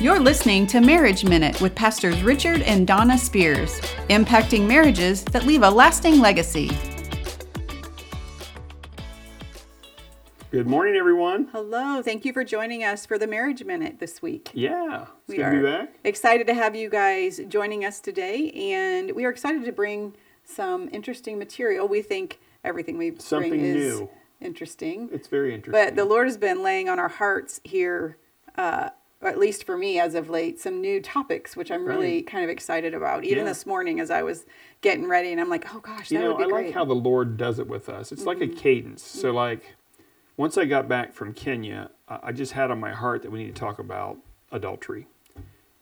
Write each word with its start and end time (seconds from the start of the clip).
You're 0.00 0.18
listening 0.18 0.66
to 0.68 0.80
Marriage 0.80 1.24
Minute 1.24 1.60
with 1.60 1.74
Pastors 1.74 2.22
Richard 2.22 2.62
and 2.62 2.86
Donna 2.86 3.18
Spears, 3.18 3.80
impacting 4.08 4.66
marriages 4.66 5.22
that 5.24 5.44
leave 5.44 5.62
a 5.62 5.68
lasting 5.70 6.20
legacy. 6.20 6.70
Good 10.50 10.66
morning, 10.66 10.96
everyone. 10.96 11.48
Hello, 11.52 12.00
thank 12.02 12.24
you 12.24 12.32
for 12.32 12.44
joining 12.44 12.82
us 12.82 13.04
for 13.04 13.18
the 13.18 13.26
Marriage 13.26 13.62
Minute 13.62 13.98
this 14.00 14.22
week. 14.22 14.50
Yeah, 14.54 15.02
it's 15.02 15.10
We 15.28 15.36
good 15.36 15.50
to 15.50 15.56
be 15.58 15.62
back. 15.62 15.92
excited 16.02 16.46
to 16.46 16.54
have 16.54 16.74
you 16.74 16.88
guys 16.88 17.38
joining 17.48 17.84
us 17.84 18.00
today, 18.00 18.50
and 18.52 19.12
we 19.14 19.26
are 19.26 19.30
excited 19.30 19.64
to 19.66 19.72
bring 19.72 20.14
some 20.44 20.88
interesting 20.92 21.38
material. 21.38 21.86
We 21.86 22.00
think 22.00 22.40
everything 22.64 22.96
we 22.96 23.14
Something 23.18 23.50
bring 23.50 23.64
is 23.64 24.00
new. 24.00 24.10
interesting. 24.40 25.10
It's 25.12 25.28
very 25.28 25.54
interesting. 25.54 25.72
But 25.84 25.94
the 25.94 26.06
Lord 26.06 26.26
has 26.26 26.38
been 26.38 26.62
laying 26.62 26.88
on 26.88 26.98
our 26.98 27.08
hearts 27.08 27.60
here, 27.64 28.16
uh, 28.56 28.88
or 28.88 28.92
at 29.22 29.38
least 29.38 29.64
for 29.64 29.76
me 29.76 29.98
as 30.00 30.14
of 30.14 30.30
late, 30.30 30.58
some 30.58 30.80
new 30.80 31.00
topics, 31.00 31.56
which 31.56 31.70
I'm 31.70 31.84
really 31.84 32.16
Right. 32.16 32.26
kind 32.26 32.44
of 32.44 32.50
excited 32.50 32.94
about. 32.94 33.24
Even 33.24 33.38
Yeah. 33.38 33.44
this 33.44 33.66
morning 33.66 34.00
as 34.00 34.10
I 34.10 34.22
was 34.22 34.46
getting 34.80 35.06
ready, 35.06 35.30
and 35.32 35.40
I'm 35.40 35.48
like, 35.50 35.74
oh 35.74 35.80
gosh, 35.80 36.08
that 36.08 36.14
you 36.14 36.20
know, 36.20 36.28
would 36.28 36.38
be 36.38 36.44
I 36.44 36.46
like 36.46 36.52
great. 36.54 36.66
Mm-hmm. 36.68 36.78
how 36.78 36.84
the 36.86 36.94
Lord 36.94 37.36
does 37.36 37.58
it 37.58 37.66
with 37.68 37.88
us. 37.88 38.12
It's 38.12 38.24
like 38.24 38.40
a 38.40 38.46
cadence. 38.48 39.02
So, 39.02 39.30
like, 39.32 39.74
once 40.36 40.56
I 40.56 40.64
got 40.64 40.88
back 40.88 41.12
from 41.12 41.34
Kenya, 41.34 41.90
I 42.08 42.18
I 42.24 42.32
just 42.32 42.52
had 42.52 42.70
on 42.70 42.80
my 42.80 42.92
heart 42.92 43.22
that 43.22 43.30
we 43.30 43.40
need 43.44 43.54
to 43.54 43.60
talk 43.60 43.78
about 43.78 44.16
adultery. 44.50 45.06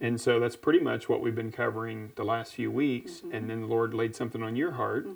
And 0.00 0.20
so 0.20 0.38
that's 0.38 0.54
pretty 0.56 0.78
much 0.78 1.08
what 1.08 1.20
we've 1.20 1.34
been 1.34 1.50
covering 1.50 2.12
the 2.14 2.22
last 2.24 2.54
few 2.54 2.70
weeks. 2.70 3.14
Mm-hmm. 3.18 3.34
And 3.34 3.50
then 3.50 3.60
the 3.62 3.66
Lord 3.66 3.94
laid 3.94 4.14
something 4.14 4.42
on 4.44 4.54
your 4.56 4.72
heart 4.72 5.06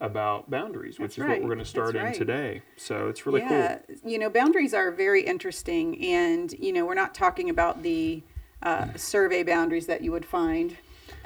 about 0.00 0.50
boundaries, 0.50 0.98
which 0.98 1.16
That's 1.16 1.18
is 1.18 1.24
what 1.24 1.40
we're 1.42 1.54
going 1.54 1.58
to 1.58 1.64
start 1.64 1.92
That's 1.92 1.96
in 1.96 2.04
right. 2.04 2.14
today. 2.14 2.62
So 2.76 3.08
it's 3.08 3.26
really 3.26 3.40
cool. 3.40 3.50
yeah, 3.50 3.78
you 4.04 4.18
know, 4.18 4.30
boundaries 4.30 4.72
are 4.72 4.90
very 4.90 5.22
interesting, 5.22 6.02
and 6.02 6.52
you 6.52 6.72
know, 6.72 6.86
we're 6.86 6.94
not 6.94 7.14
talking 7.14 7.50
about 7.50 7.82
the 7.82 8.22
uh, 8.62 8.88
survey 8.96 9.42
boundaries 9.42 9.86
that 9.86 10.02
you 10.02 10.12
would 10.12 10.24
find 10.24 10.76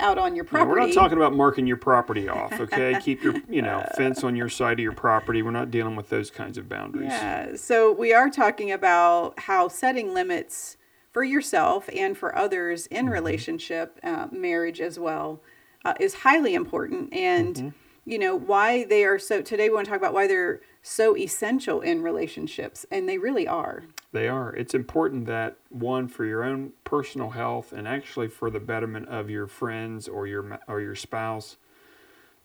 out 0.01 0.19
on 0.19 0.35
your 0.35 0.45
cool. 0.45 0.59
Property. 0.59 0.81
we're 0.81 0.87
not 0.87 0.95
talking 0.95 1.17
about 1.17 1.35
marking 1.35 1.67
your 1.67 1.77
property 1.77 2.29
off, 2.29 2.53
okay? 2.59 2.99
Keep 3.01 3.23
your, 3.23 3.35
you 3.49 3.63
know, 3.63 3.87
fence 3.97 4.25
on 4.25 4.35
your 4.35 4.49
side 4.49 4.79
of 4.79 4.83
your 4.83 4.93
property. 4.93 5.43
We're 5.43 5.53
not 5.53 5.71
dealing 5.71 5.95
with 5.95 6.09
those 6.09 6.31
kinds 6.31 6.59
of 6.59 6.69
boundaries. 6.69 7.11
Yeah, 7.11 7.55
so 7.57 7.93
we 7.93 8.13
are 8.13 8.29
talking 8.29 8.73
about 8.73 9.39
how 9.39 9.69
setting 9.69 10.13
limits 10.13 10.77
for 11.13 11.23
yourself 11.23 11.89
and 11.95 12.19
for 12.19 12.37
others 12.37 12.87
in 12.87 13.09
relationship, 13.09 14.01
uh, 14.03 14.27
marriage 14.33 14.81
as 14.81 14.99
well, 14.99 15.41
uh, 15.85 15.95
is 16.01 16.15
highly 16.15 16.55
important. 16.55 17.13
And, 17.15 17.73
you 18.05 18.19
know, 18.19 18.37
why 18.37 18.85
they 18.85 19.05
are 19.05 19.19
so, 19.19 19.43
today 19.43 19.69
we 19.69 19.75
want 19.75 19.87
to 19.87 19.91
talk 19.91 19.99
about 19.99 20.15
why 20.15 20.27
they're 20.27 20.61
so 20.83 21.17
essential 21.17 21.81
in 21.81 22.03
relationships, 22.03 22.85
and 22.91 23.09
they 23.09 23.17
really 23.17 23.49
are. 23.49 23.85
They 24.13 24.29
are. 24.29 24.55
It's 24.55 24.75
important 24.75 25.27
that 25.27 25.57
one 25.71 26.09
for 26.09 26.25
your 26.25 26.45
own 26.45 26.73
personal 26.85 27.31
health 27.31 27.73
and 27.73 27.89
actually 27.89 28.29
for 28.29 28.51
the 28.51 28.61
betterment 28.61 29.09
of 29.09 29.31
your 29.31 29.47
friends 29.47 30.07
or 30.07 30.27
your 30.27 30.61
or 30.69 30.81
your 30.81 30.95
spouse. 30.95 31.57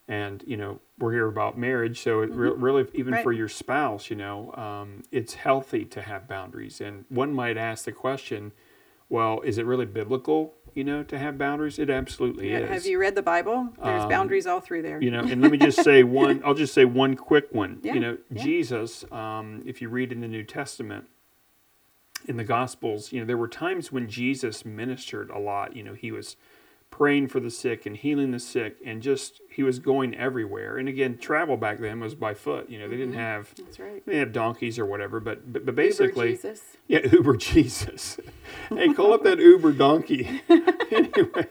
And 0.08 0.44
you 0.48 0.58
know 0.58 0.80
we're 0.98 1.12
here 1.12 1.28
about 1.28 1.58
marriage, 1.58 2.02
so 2.02 2.22
it 2.22 2.32
re- 2.32 2.50
really 2.50 2.88
even 2.94 3.22
for 3.22 3.32
your 3.32 3.50
spouse, 3.50 4.10
you 4.10 4.16
know, 4.16 4.54
um, 4.56 5.04
it's 5.12 5.36
healthy 5.36 5.86
to 5.86 6.02
have 6.02 6.28
boundaries. 6.28 6.82
And 6.82 7.06
one 7.10 7.32
might 7.34 7.58
ask 7.58 7.86
the 7.86 7.92
question, 7.92 8.54
well, 9.10 9.42
is 9.42 9.58
it 9.58 9.66
really 9.66 9.86
biblical, 9.86 10.56
you 10.76 10.84
know, 10.84 11.04
to 11.04 11.18
have 11.18 11.38
boundaries? 11.38 11.80
It 11.80 11.90
absolutely 11.90 12.52
is. 12.52 12.70
Have 12.70 12.86
you 12.86 13.00
read 13.00 13.16
the 13.16 13.22
Bible? 13.22 13.70
There's 13.84 14.04
Um, 14.04 14.10
boundaries 14.10 14.48
all 14.48 14.60
through 14.60 14.82
there. 14.84 15.02
You 15.02 15.12
know, 15.12 15.20
and 15.22 15.42
let 15.42 15.52
me 15.52 15.58
just 15.58 15.84
say 15.84 16.04
one. 16.24 16.42
I'll 16.46 16.54
just 16.54 16.74
say 16.74 16.86
one 16.86 17.16
quick 17.16 17.48
one. 17.52 17.80
Yeah, 17.84 17.94
You 17.96 18.00
know, 18.00 18.18
yeah. 18.32 18.44
Jesus. 18.44 19.06
Um, 19.12 19.64
if 19.66 19.82
you 19.82 19.90
read 19.90 20.12
in 20.12 20.22
the 20.22 20.28
New 20.28 20.44
Testament, 20.44 21.06
in 22.28 22.38
the 22.38 22.44
Gospels, 22.44 23.12
you 23.12 23.20
know, 23.20 23.26
there 23.26 23.38
were 23.38 23.48
times 23.48 23.92
when 23.92 24.08
Jesus 24.10 24.66
ministered 24.66 25.30
a 25.30 25.40
lot. 25.40 25.76
You 25.76 25.84
know, 25.84 25.94
he 25.94 26.12
was 26.12 26.36
praying 26.92 27.28
for 27.28 27.40
the 27.40 27.50
sick 27.52 27.86
and 27.86 27.96
healing 27.96 28.32
the 28.32 28.40
sick, 28.40 28.78
and 28.86 29.02
just 29.02 29.42
he 29.50 29.64
was 29.64 29.80
going 29.80 30.14
everywhere. 30.16 30.78
And 30.78 30.90
again, 30.90 31.18
travel 31.18 31.56
back 31.58 31.80
then 31.80 32.00
was 32.00 32.16
by 32.16 32.34
foot. 32.34 32.70
You 32.70 32.80
know, 32.80 32.88
they 32.90 32.98
didn't 32.98 33.16
have 33.16 33.54
That's 33.56 33.80
right. 33.80 34.06
they 34.06 34.18
had 34.18 34.34
donkeys 34.34 34.78
or 34.80 34.86
whatever, 34.86 35.20
but 35.20 35.52
but, 35.54 35.66
but 35.66 35.76
Mm-hmm. 35.76 35.80
Uber 35.80 35.88
basically, 35.88 36.32
Jesus. 36.32 36.62
yeah, 36.88 37.00
Uber 37.12 37.38
Jesus. 37.38 38.18
hey, 38.70 38.94
call 38.94 39.14
up 39.14 39.24
that 39.24 39.40
Uber 39.40 39.72
donkey. 39.74 40.42
anyway. 40.50 41.48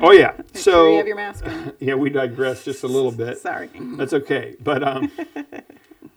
oh 0.00 0.12
yeah. 0.12 0.34
So 0.54 0.90
you 0.92 0.96
have 0.98 1.06
your 1.06 1.16
mask 1.16 1.46
on. 1.46 1.72
yeah, 1.80 1.94
we 1.94 2.10
digress 2.10 2.64
just 2.64 2.82
a 2.84 2.88
little 2.88 3.12
bit. 3.12 3.38
Sorry. 3.38 3.70
That's 3.96 4.12
okay. 4.12 4.56
But 4.62 4.82
um, 4.86 5.10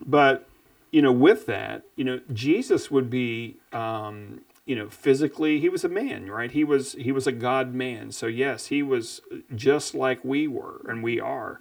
but 0.05 0.47
you 0.91 1.01
know, 1.01 1.11
with 1.11 1.45
that, 1.47 1.83
you 1.95 2.03
know, 2.03 2.19
Jesus 2.33 2.91
would 2.91 3.09
be 3.09 3.57
um, 3.71 4.41
you 4.65 4.75
know, 4.75 4.87
physically 4.89 5.59
he 5.59 5.69
was 5.69 5.83
a 5.83 5.89
man, 5.89 6.29
right? 6.29 6.51
He 6.51 6.63
was 6.63 6.93
he 6.93 7.11
was 7.11 7.25
a 7.25 7.31
God 7.31 7.73
man. 7.73 8.11
So 8.11 8.27
yes, 8.27 8.67
he 8.67 8.83
was 8.83 9.21
just 9.55 9.95
like 9.95 10.23
we 10.23 10.47
were 10.47 10.81
and 10.87 11.01
we 11.03 11.19
are. 11.19 11.59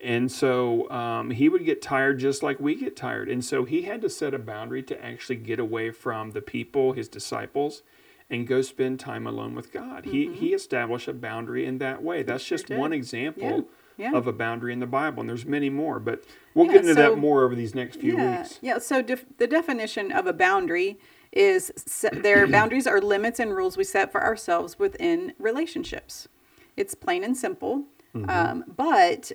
And 0.00 0.30
so 0.32 0.90
um, 0.90 1.30
he 1.30 1.48
would 1.48 1.64
get 1.64 1.80
tired 1.80 2.18
just 2.18 2.42
like 2.42 2.58
we 2.58 2.74
get 2.74 2.96
tired. 2.96 3.28
And 3.28 3.44
so 3.44 3.64
he 3.64 3.82
had 3.82 4.00
to 4.02 4.10
set 4.10 4.34
a 4.34 4.38
boundary 4.38 4.82
to 4.84 5.04
actually 5.04 5.36
get 5.36 5.60
away 5.60 5.90
from 5.92 6.32
the 6.32 6.40
people, 6.42 6.92
his 6.92 7.08
disciples, 7.08 7.82
and 8.28 8.46
go 8.48 8.62
spend 8.62 8.98
time 8.98 9.26
alone 9.28 9.54
with 9.54 9.72
God. 9.72 10.06
He 10.06 10.32
he 10.34 10.48
established 10.52 11.06
a 11.06 11.12
boundary 11.14 11.64
in 11.66 11.78
that 11.78 12.02
way. 12.02 12.22
That's 12.24 12.42
sure 12.42 12.58
just 12.58 12.66
did. 12.68 12.78
one 12.78 12.92
example 12.92 13.68
Yeah. 13.96 14.12
of 14.14 14.26
a 14.26 14.32
boundary 14.32 14.72
in 14.72 14.80
the 14.80 14.86
Bible, 14.86 15.20
and 15.20 15.28
there's 15.28 15.46
many 15.46 15.70
more. 15.70 16.00
But 16.00 16.24
we'll 16.54 16.66
Yeah, 16.66 16.72
get 16.72 16.80
into 16.82 16.94
so- 16.94 17.10
that 17.10 17.16
more 17.18 17.44
over 17.44 17.54
these 17.54 17.74
next 17.76 18.00
few 18.00 18.16
yeah, 18.16 18.38
weeks. 18.40 18.58
Yeah. 18.60 18.78
So 18.78 19.02
def- 19.02 19.26
the 19.38 19.46
definition 19.46 20.10
of 20.10 20.26
a 20.26 20.32
boundary 20.32 20.98
is 21.32 21.72
their 22.12 22.46
boundaries 22.56 22.86
are 22.86 23.00
limits 23.00 23.38
and 23.38 23.54
rules 23.54 23.76
we 23.76 23.84
set 23.84 24.10
for 24.12 24.22
ourselves 24.22 24.78
within 24.78 25.32
relationships. 25.38 26.28
It's 26.76 26.94
plain 26.94 27.24
and 27.24 27.36
simple, 27.36 27.84
Mm-hmm. 28.12 28.28
um, 28.28 28.64
but 28.76 29.30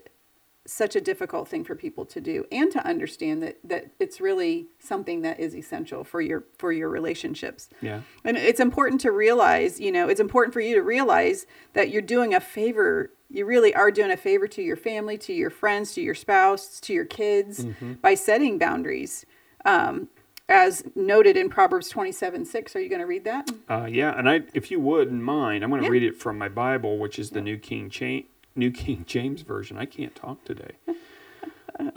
such 0.68 0.98
a 0.98 1.00
difficult 1.02 1.48
thing 1.48 1.64
for 1.64 1.76
people 1.76 2.04
to 2.06 2.20
do 2.20 2.44
and 2.52 2.70
to 2.74 2.86
understand 2.86 3.42
that 3.44 3.58
that 3.64 3.92
it's 4.00 4.20
really 4.20 4.66
something 4.80 5.22
that 5.22 5.40
is 5.40 5.56
essential 5.56 6.04
for 6.04 6.20
your 6.20 6.44
for 6.58 6.74
your 6.74 6.90
relationships. 6.90 7.70
Yeah. 7.82 8.02
And 8.26 8.36
it's 8.36 8.60
important 8.60 9.00
to 9.02 9.12
realize, 9.12 9.80
you 9.80 9.92
know, 9.94 10.10
it's 10.10 10.20
important 10.20 10.54
for 10.54 10.60
you 10.60 10.76
to 10.76 10.82
realize 10.82 11.46
that 11.74 11.90
you're 11.90 12.02
doing 12.02 12.34
a 12.34 12.42
favor. 12.42 13.12
You 13.30 13.46
really 13.46 13.74
are 13.74 13.92
doing 13.92 14.12
a 14.12 14.18
favor 14.18 14.48
to 14.50 14.62
your 14.62 14.76
family, 14.76 15.18
to 15.20 15.32
your 15.34 15.50
friends, 15.52 15.94
to 15.94 16.02
your 16.02 16.16
spouse, 16.16 16.82
to 16.82 16.92
your 16.94 17.06
kids 17.06 17.64
Mm-hmm. 17.64 17.94
by 18.02 18.16
setting 18.16 18.58
boundaries. 18.58 19.26
Um, 19.64 20.10
as 20.48 20.84
noted 20.96 21.38
in 21.38 21.50
Proverbs 21.50 21.90
27 21.90 22.46
6. 22.46 22.76
Are 22.76 22.80
you 22.80 22.90
going 22.90 23.02
to 23.02 23.08
read 23.08 23.24
that? 23.26 23.50
Uh, 23.70 23.86
yeah, 23.90 24.18
and 24.18 24.30
I, 24.30 24.44
if 24.54 24.70
you 24.72 24.80
wouldn't 24.80 25.22
mind, 25.22 25.64
I'm 25.64 25.70
going 25.70 25.82
to 25.82 25.88
Yeah. 25.88 25.92
read 25.92 26.04
it 26.04 26.18
from 26.18 26.38
my 26.38 26.50
Bible, 26.50 26.98
which 26.98 27.18
is 27.20 27.32
the 27.32 27.42
New 27.42 27.58
King 27.58 27.90
Cha- 27.90 28.26
New 28.56 28.72
King 28.72 29.04
James 29.08 29.42
version. 29.42 29.78
I 29.78 29.86
can't 29.86 30.16
talk 30.16 30.44
today. 30.46 30.72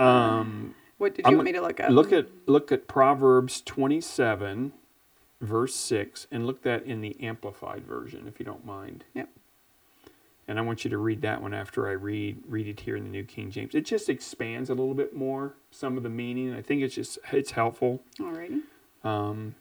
Um, 0.00 0.74
What 0.96 1.14
did 1.14 1.24
you 1.24 1.30
I'm 1.30 1.36
want 1.36 1.44
me 1.46 1.52
to 1.52 1.60
look 1.60 1.78
up? 1.78 1.90
Look 1.90 2.12
at 2.12 2.26
look 2.46 2.72
at 2.72 2.88
Proverbs 2.88 3.60
27, 3.60 4.72
verse 5.40 5.72
six, 5.76 6.26
and 6.32 6.48
look 6.48 6.62
that 6.64 6.84
in 6.84 7.00
the 7.00 7.16
Amplified 7.22 7.84
version, 7.86 8.26
if 8.26 8.40
you 8.40 8.44
don't 8.44 8.66
mind. 8.66 9.04
Yep. 9.14 9.28
And 10.48 10.58
I 10.58 10.62
want 10.62 10.82
you 10.82 10.90
to 10.90 10.98
read 10.98 11.20
that 11.22 11.42
one 11.42 11.52
after 11.52 11.86
I 11.86 11.92
read 11.92 12.38
read 12.48 12.66
it 12.66 12.80
here 12.80 12.96
in 12.96 13.04
the 13.04 13.10
New 13.10 13.24
King 13.24 13.50
James. 13.50 13.74
It 13.74 13.84
just 13.84 14.08
expands 14.08 14.70
a 14.70 14.74
little 14.74 14.94
bit 14.94 15.14
more 15.14 15.54
some 15.70 15.98
of 15.98 16.02
the 16.02 16.08
meaning. 16.08 16.54
I 16.54 16.62
think 16.62 16.82
it's 16.82 16.94
just 16.94 17.18
it's 17.32 17.50
helpful. 17.50 18.02
Alrighty. 18.18 18.62
Um, 19.04 19.54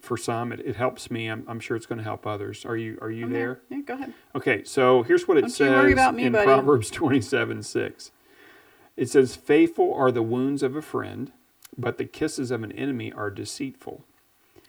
for 0.00 0.16
some, 0.16 0.52
it, 0.52 0.60
it 0.60 0.76
helps 0.76 1.10
me. 1.10 1.28
I'm, 1.28 1.44
I'm 1.48 1.60
sure 1.60 1.76
it's 1.76 1.86
going 1.86 1.98
to 1.98 2.04
help 2.04 2.26
others. 2.26 2.64
Are 2.66 2.76
you 2.76 2.98
are 3.00 3.10
you 3.10 3.24
I'm 3.24 3.32
there? 3.32 3.60
Yeah, 3.70 3.80
go 3.80 3.94
ahead. 3.94 4.12
Okay, 4.34 4.64
so 4.64 5.02
here's 5.02 5.26
what 5.26 5.38
it 5.38 5.42
Don't 5.42 5.50
says 5.50 6.14
me, 6.14 6.24
in 6.24 6.32
buddy. 6.32 6.44
Proverbs 6.44 6.90
27 6.92 7.62
6. 7.62 8.10
It 8.96 9.08
says, 9.08 9.36
Faithful 9.36 9.94
are 9.94 10.12
the 10.12 10.22
wounds 10.22 10.62
of 10.62 10.76
a 10.76 10.82
friend, 10.82 11.32
but 11.76 11.96
the 11.98 12.04
kisses 12.04 12.50
of 12.50 12.62
an 12.62 12.72
enemy 12.72 13.12
are 13.12 13.30
deceitful. 13.30 14.04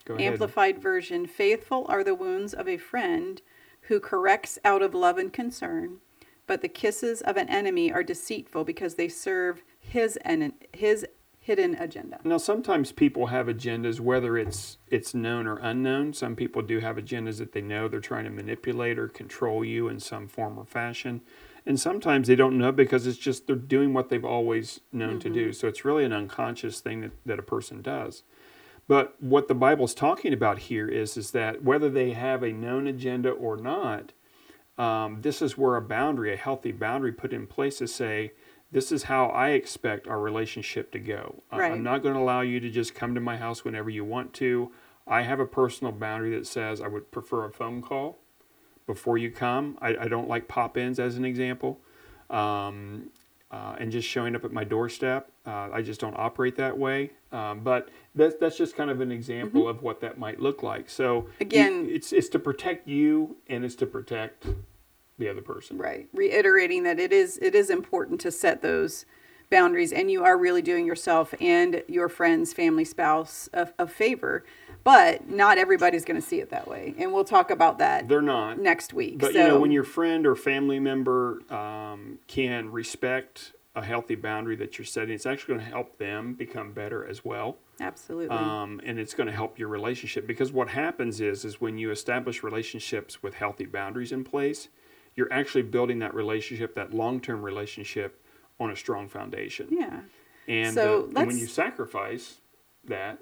Go 0.06 0.15
ahead. 0.15 0.33
Amplified 0.33 0.79
version 0.79 1.25
Faithful 1.27 1.85
are 1.89 2.03
the 2.03 2.15
wounds 2.15 2.53
of 2.53 2.68
a 2.68 2.77
friend 2.77 3.41
who 3.88 4.00
corrects 4.00 4.59
out 4.63 4.81
of 4.81 4.94
love 4.94 5.18
and 5.18 5.31
concern, 5.31 5.97
but 6.47 6.62
the 6.62 6.69
kisses 6.69 7.21
of 7.21 7.38
an 7.38 7.50
enemy 7.50 7.91
are 7.91 8.03
deceitful 8.03 8.63
because 8.63 8.95
they 8.95 9.07
serve 9.09 9.62
his, 9.80 10.18
en- 10.24 10.53
his 10.74 11.06
hidden 11.44 11.75
agenda. 11.75 12.19
Now, 12.24 12.38
sometimes 12.38 12.94
people 12.94 13.27
have 13.27 13.47
agendas, 13.47 14.00
whether 14.00 14.38
it's 14.38 14.77
it's 14.88 15.13
known 15.13 15.45
or 15.45 15.57
unknown. 15.57 16.13
Some 16.13 16.35
people 16.38 16.62
do 16.62 16.80
have 16.80 16.95
agendas 16.95 17.38
that 17.39 17.51
they 17.51 17.62
know 17.62 17.89
they're 17.89 18.00
trying 18.00 18.24
to 18.24 18.30
manipulate 18.30 18.97
or 18.97 19.09
control 19.09 19.65
you 19.65 19.89
in 19.89 20.00
some 20.00 20.30
form 20.30 20.57
or 20.57 20.65
fashion, 20.65 21.21
and 21.65 21.77
sometimes 21.77 22.30
they 22.30 22.35
don't 22.35 22.57
know 22.57 22.71
because 22.71 23.06
it's 23.06 23.18
just 23.18 23.45
they're 23.45 23.57
doing 23.57 23.94
what 23.94 24.07
they've 24.07 24.24
always 24.24 24.80
known 24.94 25.19
to 25.19 25.30
do. 25.30 25.47
Mm-hmm. 25.47 25.53
So 25.53 25.68
it's 25.68 25.83
really 25.83 26.06
an 26.06 26.13
unconscious 26.13 26.80
thing 26.80 27.01
that, 27.01 27.12
that 27.25 27.39
a 27.39 27.44
person 27.44 27.81
does. 27.81 28.24
But 28.88 29.15
what 29.21 29.47
the 29.47 29.56
Bible's 29.56 29.94
talking 29.94 30.33
about 30.33 30.59
here 30.59 30.88
is 30.88 31.15
is 31.18 31.31
that 31.31 31.63
whether 31.63 31.89
they 31.89 32.12
have 32.12 32.44
a 32.44 32.51
known 32.51 32.88
agenda 32.88 33.30
or 33.30 33.56
not, 33.57 34.12
um, 34.77 35.21
this 35.21 35.41
is 35.41 35.57
where 35.57 35.75
a 35.75 35.81
boundary, 35.81 36.33
a 36.33 36.38
healthy 36.38 36.71
boundary, 36.71 37.12
put 37.12 37.31
in 37.31 37.47
place 37.47 37.77
to 37.77 37.88
say, 37.88 38.33
this 38.71 38.91
is 38.91 39.03
how 39.03 39.27
I 39.27 39.50
expect 39.50 40.07
our 40.07 40.19
relationship 40.19 40.91
to 40.94 41.00
go. 41.00 41.44
Right. 41.51 41.71
I'm 41.71 41.83
not 41.83 42.01
going 42.01 42.15
to 42.15 42.19
allow 42.19 42.41
you 42.41 42.59
to 42.59 42.69
just 42.71 42.95
come 42.95 43.13
to 43.13 43.21
my 43.21 43.38
house 43.38 43.63
whenever 43.63 43.89
you 43.89 44.03
want 44.03 44.33
to. 44.33 44.71
I 45.07 45.21
have 45.21 45.39
a 45.39 45.45
personal 45.45 45.94
boundary 45.94 46.35
that 46.35 46.47
says 46.47 46.81
I 46.81 46.88
would 46.88 47.12
prefer 47.12 47.45
a 47.45 47.51
phone 47.51 47.81
call 47.81 48.18
before 48.88 49.18
you 49.18 49.30
come. 49.30 49.77
I, 49.80 49.95
I 49.95 50.07
don't 50.07 50.27
like 50.27 50.47
pop 50.47 50.75
ins, 50.75 51.00
as 51.00 51.18
an 51.18 51.25
example. 51.25 51.80
Um, 52.30 53.12
uh, 53.53 53.75
and 53.79 53.91
just 53.91 54.07
showing 54.07 54.35
up 54.35 54.44
at 54.44 54.51
my 54.51 54.63
doorstep. 54.63 55.29
Uh, 55.45 55.69
I 55.71 55.83
just 55.83 56.01
don't 56.01 56.15
operate 56.17 56.55
that 56.55 56.75
way. 56.75 57.11
Um, 57.31 57.59
but 57.59 57.89
that's, 58.15 58.35
that's 58.39 58.57
just 58.57 58.75
kind 58.75 58.89
of 58.89 59.00
an 59.00 59.11
example 59.11 59.67
of 59.69 59.83
what 59.83 60.01
that 60.01 60.17
might 60.17 60.39
look 60.39 60.63
like. 60.63 60.89
So 60.89 61.27
you- 61.39 61.45
Again- 61.45 61.88
it's 61.91 62.11
it's 62.11 62.29
to 62.29 62.39
protect 62.39 62.88
you 62.88 63.35
and 63.47 63.63
it's 63.63 63.75
to 63.75 63.85
protect 63.85 64.47
the 65.19 65.29
other 65.29 65.41
person. 65.41 65.77
Right. 65.77 66.07
Reiterating 66.13 66.81
that 66.83 67.00
it 67.00 67.13
is 67.13 67.38
it 67.44 67.53
is 67.53 67.69
important 67.69 68.19
to 68.21 68.31
set 68.31 68.63
those 68.63 69.05
boundaries 69.51 69.94
and 69.94 70.09
you 70.09 70.23
are 70.23 70.35
really 70.35 70.63
doing 70.63 70.88
yourself 70.88 71.35
and 71.39 71.83
your 71.88 72.09
friends, 72.09 72.53
family, 72.53 72.83
spouse 72.85 73.49
a, 73.53 73.67
a 73.77 73.85
favor. 73.85 74.44
But 74.83 75.30
not 75.30 75.57
everybody's 75.57 76.03
going 76.03 76.19
to 76.19 76.27
see 76.27 76.41
it 76.41 76.50
that 76.50 76.68
way. 76.68 76.94
And 76.97 77.13
we'll 77.13 77.24
talk 77.24 77.51
about 77.51 77.77
that 77.77 78.07
They're 78.07 78.21
not. 78.21 78.59
next 78.59 78.94
week. 78.94 79.19
But 79.19 79.33
so, 79.33 79.39
you 79.39 79.47
know, 79.47 79.59
when 79.59 79.71
your 79.71 79.85
friend 79.85 80.27
or 80.27 80.35
family 80.35 80.80
member 80.80 81.41
um, 81.53 82.19
can 82.27 82.71
respect 82.71 83.53
a 83.75 83.83
healthy 83.83 84.15
boundary 84.15 84.56
that 84.57 84.77
you're 84.77 84.85
setting, 84.85 85.15
it's 85.15 85.25
actually 85.25 85.56
going 85.56 85.65
to 85.65 85.71
help 85.71 85.97
them 85.97 86.33
become 86.33 86.74
better 86.74 87.06
as 87.07 87.25
well. 87.25 87.57
absolutely. 87.80 88.35
um, 88.35 88.80
and 88.85 89.00
it's 89.00 89.13
going 89.13 89.27
to 89.27 89.33
help 89.33 89.57
your 89.57 89.68
relationship 89.68 90.27
because 90.27 90.51
what 90.51 90.69
happens 90.69 91.19
is 91.19 91.44
is 91.44 91.59
when 91.59 91.77
you 91.77 91.89
establish 91.89 92.44
relationships 92.44 93.24
with 93.24 93.33
healthy 93.33 93.65
boundaries 93.65 94.12
in 94.12 94.24
place 94.24 94.68
you're 95.15 95.31
actually 95.31 95.63
building 95.63 96.00
that 96.00 96.13
relationship 96.13 96.75
that 96.75 96.94
long-term 96.94 97.41
relationship 97.41 98.24
on 98.59 98.69
a 98.69 98.75
strong 98.75 99.09
foundation 99.09 99.68
yeah. 99.71 100.01
and, 100.47 100.74
So 100.74 101.09
uh, 101.15 101.19
and 101.19 101.27
when 101.27 101.38
you 101.39 101.47
sacrifice 101.47 102.41
that 102.85 103.18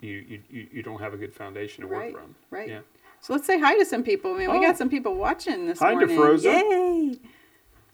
you, 0.00 0.24
you 0.28 0.40
you 0.50 0.66
you 0.72 0.82
don't 0.82 1.00
have 1.00 1.14
a 1.14 1.16
good 1.16 1.32
foundation 1.34 1.82
to 1.82 1.88
work 1.88 1.98
Right. 2.00 2.12
from 2.12 2.34
Right. 2.50 2.68
yeah 2.68 2.80
So 3.20 3.32
let's 3.34 3.46
say 3.46 3.58
hi 3.58 3.76
to 3.78 3.84
some 3.84 4.02
people. 4.02 4.34
I 4.34 4.38
mean, 4.38 4.50
we 4.50 4.58
Oh. 4.58 4.62
got 4.62 4.76
some 4.78 4.88
people 4.88 5.14
watching 5.14 5.66
this 5.66 5.78
Hi, 5.80 5.92
morning. 5.94 6.16
DeFroza. 6.16 6.44
Yay! 6.44 7.18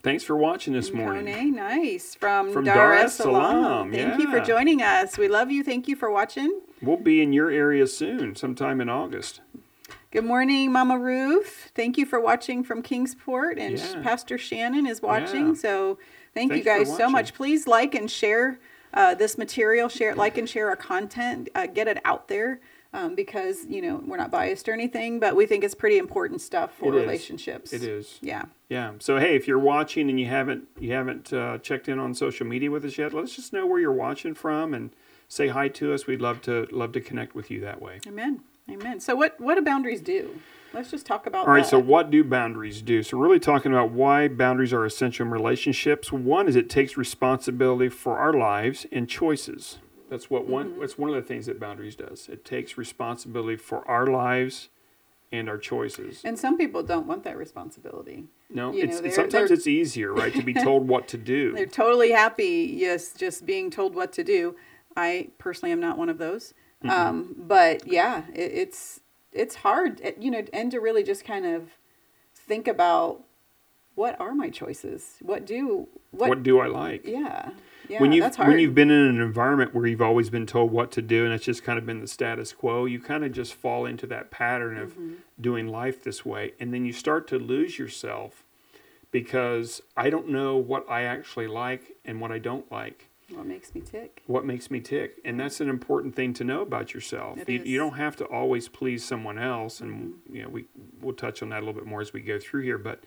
thanks 0.03 0.23
for 0.23 0.37
watching 0.37 0.73
this 0.73 0.93
morning 0.93 1.27
Kone, 1.27 1.53
nice. 1.55 2.15
From, 2.15 2.53
From 2.53 2.65
Dar 2.65 2.93
es 2.95 3.15
Salaam. 3.17 3.91
Thank 3.91 4.21
you 4.21 4.31
for 4.31 4.39
joining 4.41 4.81
us. 4.83 5.19
We 5.19 5.27
love 5.29 5.51
you. 5.51 5.65
Thank 5.65 5.89
you 5.89 5.97
for 5.97 6.11
watching. 6.11 6.61
we'll 6.81 6.97
be 6.97 7.21
in 7.23 7.33
your 7.33 7.51
area 7.51 7.87
soon 7.87 8.35
sometime 8.37 8.81
in 8.81 8.89
august 8.89 9.41
Good 10.13 10.25
morning, 10.25 10.73
Mama 10.73 10.99
Ruth. 10.99 11.71
Thank 11.75 11.99
you 11.99 12.07
for 12.07 12.19
watching 12.19 12.63
from 12.65 12.81
Kingsport, 12.81 13.59
and 13.59 13.77
Yeah. 13.79 14.01
Pastor 14.03 14.39
Shannon 14.39 14.87
is 14.87 15.03
watching. 15.03 15.49
Yeah. 15.49 15.55
So 15.55 15.99
thank 16.33 16.53
you 16.55 16.63
Thanks 16.63 16.89
for 16.89 16.95
guys 16.95 16.97
so 16.97 17.11
much. 17.11 17.35
Please 17.35 17.67
like 17.67 17.95
and 17.95 18.11
share 18.11 18.59
uh, 18.97 19.15
this 19.15 19.39
material. 19.39 19.89
Share, 19.89 20.11
it, 20.11 20.17
like 20.17 20.37
and 20.39 20.49
share 20.49 20.69
our 20.69 20.77
content. 20.77 21.49
Uh, 21.55 21.67
get 21.67 21.87
it 21.87 21.99
out 22.05 22.27
there 22.27 22.61
um, 22.93 23.15
because 23.15 23.67
you 23.69 23.83
know 23.83 24.03
we're 24.07 24.17
not 24.17 24.31
biased 24.31 24.69
or 24.69 24.73
anything, 24.73 25.21
but 25.21 25.37
we 25.37 25.47
think 25.47 25.63
it's 25.63 25.75
pretty 25.75 25.99
important 25.99 26.41
stuff 26.41 26.73
for 26.79 26.93
It 26.95 27.01
relationships. 27.01 27.73
it 27.73 27.83
is 27.83 28.19
Yeah. 28.23 28.47
Yeah. 28.69 28.93
So 28.99 29.19
hey, 29.19 29.37
if 29.37 29.47
you're 29.47 29.59
watching 29.59 30.09
and 30.11 30.19
you 30.19 30.27
haven't 30.27 30.67
you 30.81 30.93
haven't 30.93 31.33
uh, 31.33 31.59
checked 31.59 31.89
in 31.89 31.99
on 31.99 32.15
social 32.15 32.47
media 32.47 32.71
with 32.71 32.85
us 32.85 32.99
yet, 32.99 33.13
let 33.13 33.25
us 33.25 33.37
just 33.37 33.53
know 33.53 33.67
where 33.67 33.79
you're 33.79 33.93
watching 33.93 34.35
from 34.35 34.75
and 34.75 34.91
say 35.29 35.49
hi 35.49 35.69
to 35.69 35.93
us. 35.93 36.07
We'd 36.07 36.21
love 36.21 36.41
to 36.43 36.67
love 36.73 36.93
to 36.93 37.01
connect 37.01 37.35
with 37.35 37.51
you 37.51 37.61
that 37.61 37.81
way. 37.83 38.01
Amen. 38.07 38.41
Amen. 38.71 38.99
So 39.01 39.15
what 39.15 39.39
what 39.41 39.57
do 39.57 39.63
boundaries 39.63 40.01
do? 40.01 40.41
Let's 40.77 40.91
just 40.91 41.07
talk 41.07 41.27
about 41.27 41.47
All 41.47 41.55
right. 41.55 41.63
that. 41.65 41.71
So 41.71 41.79
what 41.79 42.11
do 42.11 42.23
boundaries 42.23 42.83
do? 42.83 43.03
So 43.03 43.17
we're 43.17 43.25
really 43.25 43.41
talking 43.41 43.73
about 43.73 43.91
why 43.93 44.29
boundaries 44.29 44.73
are 44.73 44.85
essential 44.85 45.25
in 45.27 45.33
relationships. 45.33 46.13
One 46.13 46.47
is 46.49 46.55
it 46.55 46.69
takes 46.69 46.97
responsibility 46.97 47.89
for 47.89 48.19
our 48.19 48.33
lives 48.35 48.87
and 48.93 49.09
choices. 49.09 49.79
That's 50.11 50.29
what 50.31 50.47
one. 50.47 50.73
Mm-hmm. 50.73 50.81
That's 50.81 50.99
one 50.99 51.09
of 51.09 51.17
the 51.17 51.23
things 51.23 51.47
that 51.47 51.59
boundaries 51.59 51.97
does. 51.97 52.29
It 52.29 52.45
takes 52.45 52.77
responsibility 52.79 53.57
for 53.57 53.89
our 53.89 54.07
lives 54.07 54.69
and 55.33 55.49
our 55.49 55.59
choices. 55.59 56.21
and 56.25 56.39
some 56.39 56.57
people 56.57 56.83
don't 56.85 57.07
want 57.09 57.25
that 57.25 57.37
responsibility. 57.37 58.25
No, 58.49 58.73
you 58.73 58.85
it's, 58.85 58.97
know, 58.97 59.01
they're- 59.03 59.11
sometimes 59.11 59.49
they're- 59.49 59.57
it's 59.57 59.67
easier, 59.67 60.13
right, 60.13 60.33
to 60.33 60.43
be 60.43 60.55
told 60.69 60.87
what 60.87 61.09
to 61.09 61.17
do. 61.19 61.53
They're 61.53 61.67
totally 61.67 62.13
happy, 62.13 62.73
yes, 62.77 63.13
just 63.13 63.45
being 63.45 63.69
told 63.71 63.95
what 63.97 64.13
to 64.13 64.23
do. 64.23 64.55
I 64.97 65.31
personally 65.39 65.73
am 65.73 65.81
not 65.81 65.99
one 65.99 66.09
of 66.09 66.19
those. 66.19 66.55
Um, 66.89 67.35
but 67.37 67.89
yeah, 67.89 68.23
it, 68.33 68.53
it's 68.55 69.01
it's 69.37 69.57
hard, 69.57 70.01
eh, 70.03 70.13
you 70.19 70.31
know, 70.31 70.45
and 70.53 70.71
to 70.71 70.81
really 70.81 71.03
just 71.03 71.25
kind 71.25 71.47
of 71.47 71.71
think 72.35 72.67
about 72.69 73.23
what 73.95 74.19
are 74.21 74.35
my 74.35 74.51
choices? 74.51 75.17
What 75.21 75.47
do 75.47 75.89
what? 76.11 76.29
what 76.29 76.43
do 76.43 76.61
I 76.61 76.67
like? 76.67 77.07
yeah, 77.07 77.51
yeah, 77.89 78.01
when 78.01 78.13
you 78.13 78.23
when 78.39 78.59
you've 78.59 78.75
been 78.75 78.91
in 78.91 79.07
an 79.07 79.21
environment 79.21 79.75
where 79.75 79.87
you've 79.87 80.03
always 80.03 80.29
been 80.31 80.47
told 80.47 80.71
what 80.73 80.91
to 80.93 81.03
do 81.03 81.25
and 81.25 81.33
it's 81.33 81.45
just 81.45 81.65
kind 81.65 81.79
of 81.79 81.87
been 81.87 82.01
the 82.01 82.07
status 82.09 82.53
quo, 82.53 82.85
you 82.85 83.01
kind 83.01 83.25
of 83.25 83.33
just 83.33 83.55
fall 83.55 83.87
into 83.87 84.07
that 84.09 84.31
pattern 84.31 84.77
of 84.77 84.91
Mm-hmm. 84.93 85.15
doing 85.41 85.69
life 85.69 86.03
this 86.03 86.25
way, 86.25 86.53
and 86.61 86.73
then 86.75 86.85
you 86.85 86.93
start 86.93 87.27
to 87.29 87.39
lose 87.39 87.79
yourself 87.79 88.45
because 89.11 89.83
I 89.97 90.11
don't 90.11 90.29
know 90.29 90.57
what 90.57 90.89
I 90.91 91.03
actually 91.03 91.47
like 91.47 91.97
and 92.05 92.21
what 92.21 92.33
I 92.33 92.39
don't 92.39 92.71
like. 92.71 93.09
What 93.35 93.47
makes 93.47 93.75
me 93.75 93.81
tick? 93.81 94.23
What 94.27 94.45
makes 94.45 94.71
me 94.71 94.81
tick, 94.81 95.17
and 95.25 95.39
that's 95.39 95.61
an 95.61 95.69
important 95.69 96.15
thing 96.15 96.33
to 96.35 96.45
know 96.45 96.63
about 96.63 96.95
yourself. 96.95 97.39
You. 97.39 97.45
Mm-hmm. 97.59 97.67
you 97.67 97.79
don't 97.79 97.97
have 97.97 98.17
to 98.17 98.25
always 98.25 98.69
please 98.69 99.05
someone 99.05 99.39
else, 99.39 99.81
and 99.81 100.15
you 100.33 100.43
know 100.43 100.49
we 100.49 100.67
we'll 101.01 101.15
touch 101.15 101.43
on 101.43 101.49
that 101.51 101.59
a 101.59 101.65
little 101.67 101.75
bit 101.75 101.87
more 101.87 102.01
as 102.01 102.13
we 102.13 102.21
go 102.21 102.39
through 102.39 102.63
here. 102.63 102.79
But 102.79 103.01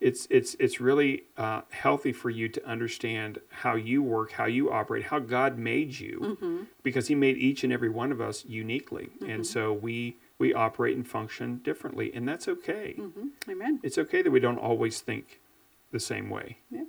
it's 0.00 0.26
it's 0.28 0.54
it's 0.60 0.80
really 0.80 1.24
uh, 1.38 1.62
healthy 1.70 2.12
for 2.12 2.28
you 2.28 2.48
to 2.50 2.66
understand 2.66 3.38
how 3.48 3.74
you 3.74 4.02
work, 4.02 4.32
how 4.32 4.44
you 4.44 4.70
operate, 4.70 5.04
how 5.04 5.18
God 5.18 5.56
made 5.56 5.98
you, 5.98 6.18
Mm-hmm. 6.20 6.62
because 6.82 7.08
He 7.08 7.14
made 7.14 7.36
each 7.38 7.64
and 7.64 7.72
every 7.72 7.88
one 7.88 8.12
of 8.12 8.20
us 8.20 8.44
uniquely, 8.44 9.08
and 9.26 9.46
so 9.46 9.72
we 9.72 10.16
we 10.36 10.52
operate 10.52 10.96
and 10.96 11.06
function 11.06 11.58
differently, 11.64 12.12
and 12.14 12.28
that's 12.28 12.48
okay. 12.48 12.94
hmm 12.98 13.28
Amen. 13.48 13.80
It's 13.82 13.96
okay 13.96 14.20
that 14.20 14.30
we 14.30 14.40
don't 14.40 14.58
always 14.58 15.00
think 15.00 15.40
the 15.92 16.00
same 16.00 16.28
way. 16.28 16.58
Yeah. 16.70 16.82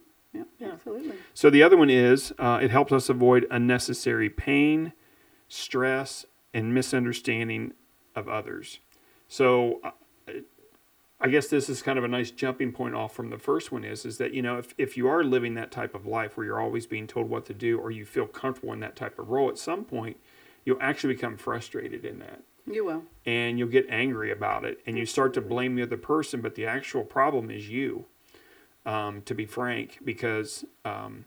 Absolutely. 0.75 1.15
So 1.33 1.49
the 1.49 1.63
other 1.63 1.77
one 1.77 1.89
is 1.89 2.33
uh, 2.37 2.59
it 2.61 2.71
helps 2.71 2.91
us 2.91 3.09
avoid 3.09 3.47
unnecessary 3.49 4.29
pain, 4.29 4.93
stress, 5.47 6.25
and 6.53 6.73
misunderstanding 6.73 7.73
of 8.15 8.27
others. 8.29 8.79
So 9.27 9.81
uh, 9.83 9.91
I 11.19 11.27
guess 11.29 11.47
this 11.47 11.69
is 11.69 11.81
kind 11.81 11.97
of 11.97 12.03
a 12.03 12.07
nice 12.07 12.29
jumping 12.31 12.71
point 12.71 12.93
off 12.93 13.13
from 13.15 13.29
the 13.29 13.37
first 13.37 13.71
one 13.71 13.83
is 13.83 14.05
is 14.05 14.17
that 14.17 14.33
you 14.33 14.41
know 14.41 14.57
if, 14.57 14.73
if 14.77 14.97
you 14.97 15.07
are 15.07 15.23
living 15.23 15.55
that 15.55 15.71
type 15.71 15.95
of 15.95 16.05
life 16.05 16.35
where 16.37 16.45
you're 16.45 16.61
always 16.61 16.85
being 16.85 17.07
told 17.07 17.29
what 17.29 17.45
to 17.45 17.53
do 17.53 17.79
or 17.79 17.89
you 17.89 18.05
feel 18.05 18.27
comfortable 18.27 18.73
in 18.73 18.79
that 18.81 18.95
type 18.95 19.17
of 19.17 19.29
role 19.29 19.49
at 19.49 19.57
some 19.57 19.85
point 19.85 20.17
you'll 20.65 20.77
actually 20.81 21.13
become 21.13 21.37
frustrated 21.37 22.03
in 22.05 22.19
that 22.19 22.41
You 22.67 22.83
will. 22.85 23.03
and 23.25 23.57
you'll 23.57 23.69
get 23.69 23.87
angry 23.89 24.31
about 24.31 24.65
it 24.65 24.79
and 24.85 24.97
you 24.97 25.05
start 25.05 25.33
to 25.35 25.41
blame 25.41 25.75
the 25.75 25.83
other 25.83 25.97
person 25.97 26.41
but 26.41 26.55
the 26.55 26.65
actual 26.65 27.03
problem 27.03 27.49
is 27.49 27.69
you 27.69 28.05
um, 28.85 29.21
to 29.23 29.33
be 29.33 29.45
frank 29.45 29.99
because 30.03 30.65
um, 30.83 31.25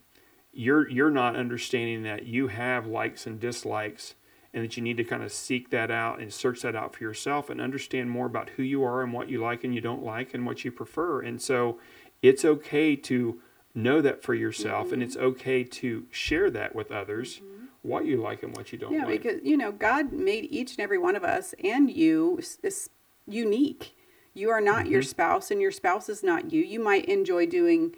you're 0.52 0.88
you're 0.88 1.10
not 1.10 1.36
understanding 1.36 2.02
that 2.04 2.26
you 2.26 2.48
have 2.48 2.86
likes 2.86 3.26
and 3.26 3.40
dislikes 3.40 4.14
and 4.54 4.64
that 4.64 4.76
you 4.76 4.82
need 4.82 4.96
to 4.96 5.04
kind 5.04 5.22
of 5.22 5.30
seek 5.30 5.70
that 5.70 5.90
out 5.90 6.20
and 6.20 6.32
search 6.32 6.62
that 6.62 6.74
out 6.74 6.94
for 6.94 7.04
yourself 7.04 7.50
and 7.50 7.60
understand 7.60 8.10
more 8.10 8.26
about 8.26 8.50
who 8.50 8.62
you 8.62 8.82
are 8.82 9.02
and 9.02 9.12
what 9.12 9.28
you 9.28 9.40
like 9.40 9.62
and 9.64 9.74
you 9.74 9.80
don't 9.80 10.02
like 10.02 10.32
and 10.34 10.46
what 10.46 10.64
you 10.64 10.72
prefer 10.72 11.20
and 11.20 11.42
so 11.42 11.78
it's 12.22 12.44
okay 12.44 12.96
to 12.96 13.40
know 13.74 14.00
that 14.00 14.22
for 14.22 14.34
yourself 14.34 14.90
and 14.90 15.02
it's 15.02 15.16
okay 15.16 15.62
to 15.62 16.06
share 16.10 16.50
that 16.50 16.74
with 16.74 16.90
others 16.90 17.40
what 17.82 18.04
you 18.04 18.20
like 18.20 18.42
and 18.42 18.56
what 18.56 18.72
you 18.72 18.78
don't 18.78 18.92
like. 18.92 19.00
Yeah, 19.00 19.06
like 19.06 19.22
because 19.22 19.40
you 19.44 19.56
know 19.56 19.72
God 19.72 20.12
made 20.12 20.46
each 20.50 20.72
and 20.72 20.80
every 20.80 20.98
one 20.98 21.16
of 21.16 21.24
us 21.24 21.54
and 21.62 21.90
you 21.90 22.40
is 22.62 22.90
unique. 23.26 23.94
You 24.34 24.50
are 24.50 24.60
not 24.60 24.84
Mm-hmm. 24.84 24.92
your 24.92 25.02
spouse, 25.02 25.50
and 25.50 25.60
your 25.60 25.72
spouse 25.72 26.08
is 26.08 26.22
not 26.22 26.52
you. 26.52 26.62
You 26.62 26.80
might 26.80 27.06
enjoy 27.06 27.46
doing 27.46 27.94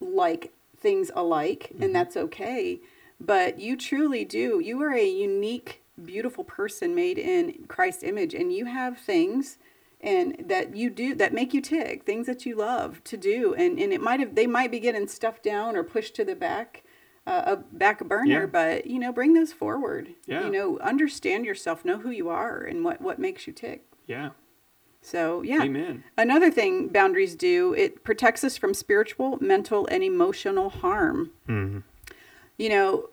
like 0.00 0.52
things 0.76 1.10
alike, 1.14 1.70
Mm-hmm. 1.72 1.82
and 1.82 1.94
that's 1.94 2.16
okay. 2.16 2.80
But 3.20 3.60
you 3.60 3.76
truly 3.76 4.24
do. 4.24 4.60
You 4.60 4.82
are 4.82 4.92
a 4.92 5.06
unique, 5.08 5.82
beautiful 6.02 6.42
person 6.44 6.94
made 6.94 7.18
in 7.18 7.64
Christ's 7.68 8.02
image, 8.02 8.34
and 8.34 8.52
you 8.52 8.64
have 8.66 8.98
things 8.98 9.58
and 10.00 10.44
that 10.48 10.74
you 10.74 10.90
do 10.90 11.14
that 11.14 11.32
make 11.32 11.54
you 11.54 11.60
tick 11.60 12.02
things 12.04 12.26
that 12.26 12.44
you 12.44 12.56
love 12.56 13.04
to 13.04 13.16
do 13.16 13.54
and 13.54 13.78
and 13.78 13.92
it 13.92 14.00
might 14.00 14.18
have 14.18 14.34
they 14.34 14.48
might 14.48 14.72
be 14.72 14.80
getting 14.80 15.06
stuffed 15.06 15.44
down 15.44 15.76
or 15.76 15.84
pushed 15.84 16.16
to 16.16 16.24
the 16.24 16.34
back 16.34 16.82
uh, 17.24 17.42
a 17.46 17.56
back 17.56 18.02
burner 18.02 18.40
Yeah. 18.40 18.46
but 18.46 18.88
you 18.88 18.98
know 18.98 19.12
bring 19.12 19.34
those 19.34 19.52
forward 19.52 20.08
Yeah. 20.26 20.42
you 20.44 20.50
know 20.50 20.76
understand 20.80 21.44
yourself 21.44 21.84
know 21.84 21.98
who 21.98 22.10
you 22.10 22.28
are 22.30 22.58
and 22.62 22.84
what 22.84 23.00
what 23.00 23.20
makes 23.20 23.46
you 23.46 23.52
tick 23.52 23.84
yeah 24.08 24.30
so 25.02 25.42
yeah. 25.42 25.62
Amen. 25.62 26.04
Another 26.16 26.50
thing 26.50 26.88
boundaries 26.88 27.34
do 27.34 27.74
it 27.74 28.04
protects 28.04 28.44
us 28.44 28.56
from 28.56 28.72
spiritual 28.72 29.38
mental 29.40 29.86
and 29.88 30.02
emotional 30.02 30.70
harm. 30.70 31.30
Mm-hmm. 31.48 31.80
you 32.56 32.68
know 32.68 33.08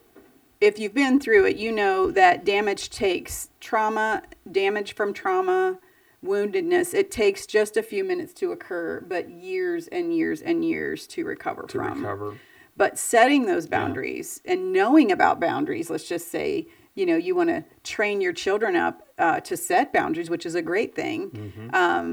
if 0.61 0.77
you've 0.77 0.93
been 0.93 1.19
through 1.19 1.45
it 1.45 1.57
you 1.57 1.71
know 1.71 2.11
that 2.11 2.45
damage 2.45 2.89
takes 2.89 3.49
trauma 3.59 4.23
damage 4.51 4.93
from 4.93 5.13
trauma 5.13 5.79
woundedness. 6.23 6.93
It 6.93 7.11
takes 7.11 7.45
just 7.45 7.77
a 7.77 7.83
few 7.83 8.03
minutes 8.03 8.33
to 8.35 8.51
occur 8.51 9.01
but 9.07 9.29
years 9.29 9.87
and 9.87 10.15
years 10.15 10.41
and 10.41 10.65
years 10.65 11.07
to 11.07 11.25
recover 11.25 11.63
to 11.63 11.77
from. 11.77 12.03
recover 12.03 12.37
but 12.79 12.97
setting 12.97 13.45
those 13.45 13.67
boundaries 13.67 14.41
and 14.51 14.73
knowing 14.73 15.11
about 15.11 15.39
boundaries 15.39 15.89
let's 15.91 16.07
just 16.15 16.27
say 16.31 16.65
you 16.95 17.05
know 17.05 17.17
you 17.27 17.33
want 17.39 17.49
to 17.55 17.63
train 17.83 18.19
your 18.25 18.33
children 18.33 18.75
up 18.75 18.95
uh, 19.25 19.39
to 19.41 19.55
set 19.55 19.91
boundaries 19.93 20.29
which 20.33 20.45
is 20.45 20.55
a 20.55 20.61
great 20.71 20.91
thing. 20.95 21.19
Mm-hmm. 21.29 21.75
um, 21.81 22.03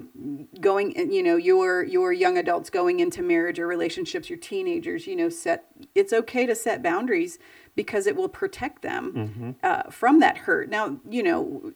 going 0.61 0.87
you 1.17 1.23
know 1.23 1.37
your 1.51 1.83
your 1.97 2.13
young 2.13 2.37
adults 2.37 2.69
going 2.71 2.97
into 3.05 3.23
marriage 3.23 3.59
or 3.61 3.67
relationships 3.77 4.29
your 4.29 4.39
teenagers 4.51 5.07
you 5.07 5.17
know 5.21 5.29
set 5.31 5.59
it's 5.95 6.13
okay 6.13 6.45
to 6.47 6.55
set 6.55 6.83
boundaries 6.83 7.39
because 7.81 8.05
it 8.11 8.15
will 8.17 8.33
protect 8.43 8.83
them 8.83 9.05
Mm-hmm. 9.13 9.51
uh, 9.63 9.85
from 10.01 10.21
that 10.21 10.37
hurt. 10.47 10.69
Now 10.69 10.85
you 11.17 11.23
know 11.23 11.73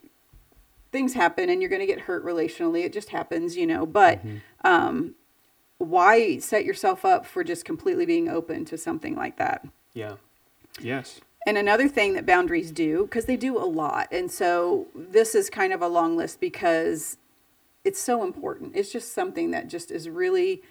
things 0.93 1.15
happen 1.15 1.49
and 1.51 1.63
you're 1.63 1.71
going 1.71 1.87
to 1.87 1.93
get 1.95 2.01
hurt 2.09 2.23
relationally. 2.25 2.83
It 2.85 2.93
just 2.93 3.11
happens 3.11 3.57
you 3.57 3.67
know 3.73 3.87
but 3.87 4.17
um, 4.65 5.15
why 5.81 6.39
set 6.39 6.65
yourself 6.65 7.05
up 7.05 7.25
for 7.25 7.43
just 7.43 7.65
completely 7.65 8.05
being 8.05 8.29
open 8.29 8.65
to 8.67 8.77
something 8.77 9.17
like 9.17 9.37
that 9.39 9.67
Yeah. 9.95 10.17
Yes. 10.81 11.21
and 11.47 11.57
another 11.57 11.89
thing 11.89 12.13
that 12.13 12.27
boundaries 12.27 12.71
do, 12.71 13.05
because 13.05 13.25
they 13.25 13.37
do 13.37 13.57
a 13.59 13.65
lot. 13.65 14.09
And 14.13 14.31
so 14.31 14.87
this 14.95 15.35
is 15.35 15.49
kind 15.49 15.73
of 15.73 15.81
a 15.83 15.89
long 15.89 16.17
list 16.17 16.39
because 16.39 17.17
it's 17.83 17.99
so 17.99 18.23
important. 18.23 18.77
It's 18.77 18.93
just 18.93 19.15
something 19.15 19.51
that 19.53 19.69
just 19.69 19.91
is 19.91 20.09
really, 20.09 20.63